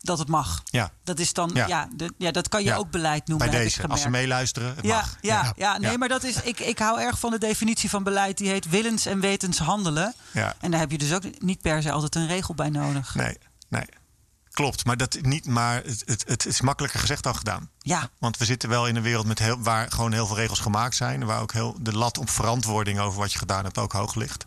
[0.00, 0.62] dat het mag.
[0.64, 0.90] Ja.
[1.04, 1.88] Dat is dan, ja, Ja.
[1.96, 2.76] de- ja dat kan je Ja.
[2.76, 3.50] ook beleid noemen.
[3.50, 5.16] Bij deze, als ze meeluisteren, het Ja, mag.
[5.20, 5.96] ja, ja, nee, Ja.
[5.98, 8.38] maar dat is, ik, ik hou erg van de definitie van beleid.
[8.38, 10.14] Die heet willens en wetens handelen.
[10.32, 10.54] Ja.
[10.60, 13.14] En daar heb je dus ook niet per se altijd een regel bij nodig.
[13.14, 13.84] Nee, nee.
[14.54, 17.70] Klopt, maar, dat niet, maar het, het, het is makkelijker gezegd dan gedaan.
[17.78, 20.60] Ja, Want we zitten wel in een wereld met heel, waar gewoon heel veel regels
[20.60, 21.24] gemaakt zijn.
[21.24, 24.44] Waar ook heel, de lat op verantwoording over wat je gedaan hebt ook hoog ligt.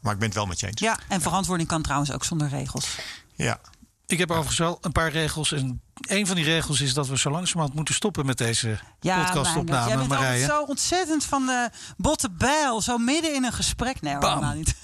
[0.00, 0.80] Maar ik ben het wel met je eens.
[0.80, 2.98] ja, en verantwoording kan trouwens ook zonder regels.
[3.34, 3.60] Ja.
[4.08, 5.52] Ik heb overigens wel een paar regels.
[5.52, 9.24] En een van die regels is dat we zo langzamerhand moeten stoppen met deze Ja,
[9.24, 10.44] podcastopname, jij bent Marije.
[10.44, 12.80] zo ontzettend van de botte bijl.
[12.80, 14.00] Zo midden in een gesprek.
[14.00, 14.74] Nee, helemaal niet.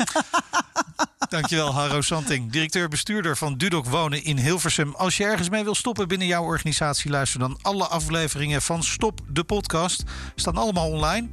[1.29, 4.95] Dankjewel, Harro Santing, directeur-bestuurder van Dudok Wonen in Hilversum.
[4.95, 9.21] Als je ergens mee wil stoppen binnen jouw organisatie, luister dan alle afleveringen van Stop
[9.29, 10.03] de Podcast.
[10.35, 11.29] Staan allemaal online.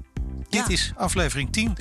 [0.49, 0.61] Ja.
[0.61, 1.77] Dit is aflevering 10.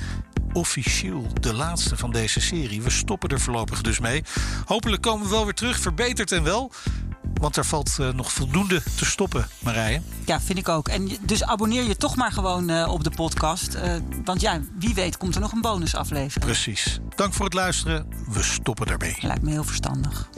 [0.53, 2.81] Officieel de laatste van deze serie.
[2.81, 4.23] We stoppen er voorlopig dus mee.
[4.65, 6.71] Hopelijk komen we wel weer terug, verbeterd en wel.
[7.33, 10.01] Want er valt eh, nog voldoende te stoppen, Marije.
[10.25, 10.87] Ja, vind ik ook.
[10.87, 13.73] En dus abonneer je toch maar gewoon eh, op de podcast.
[13.73, 16.45] Eh, want ja, wie weet komt er nog een bonusaflevering.
[16.45, 16.99] Precies.
[17.15, 18.07] Dank voor het luisteren.
[18.27, 19.17] We stoppen ermee.
[19.19, 20.29] Lijkt me heel verstandig.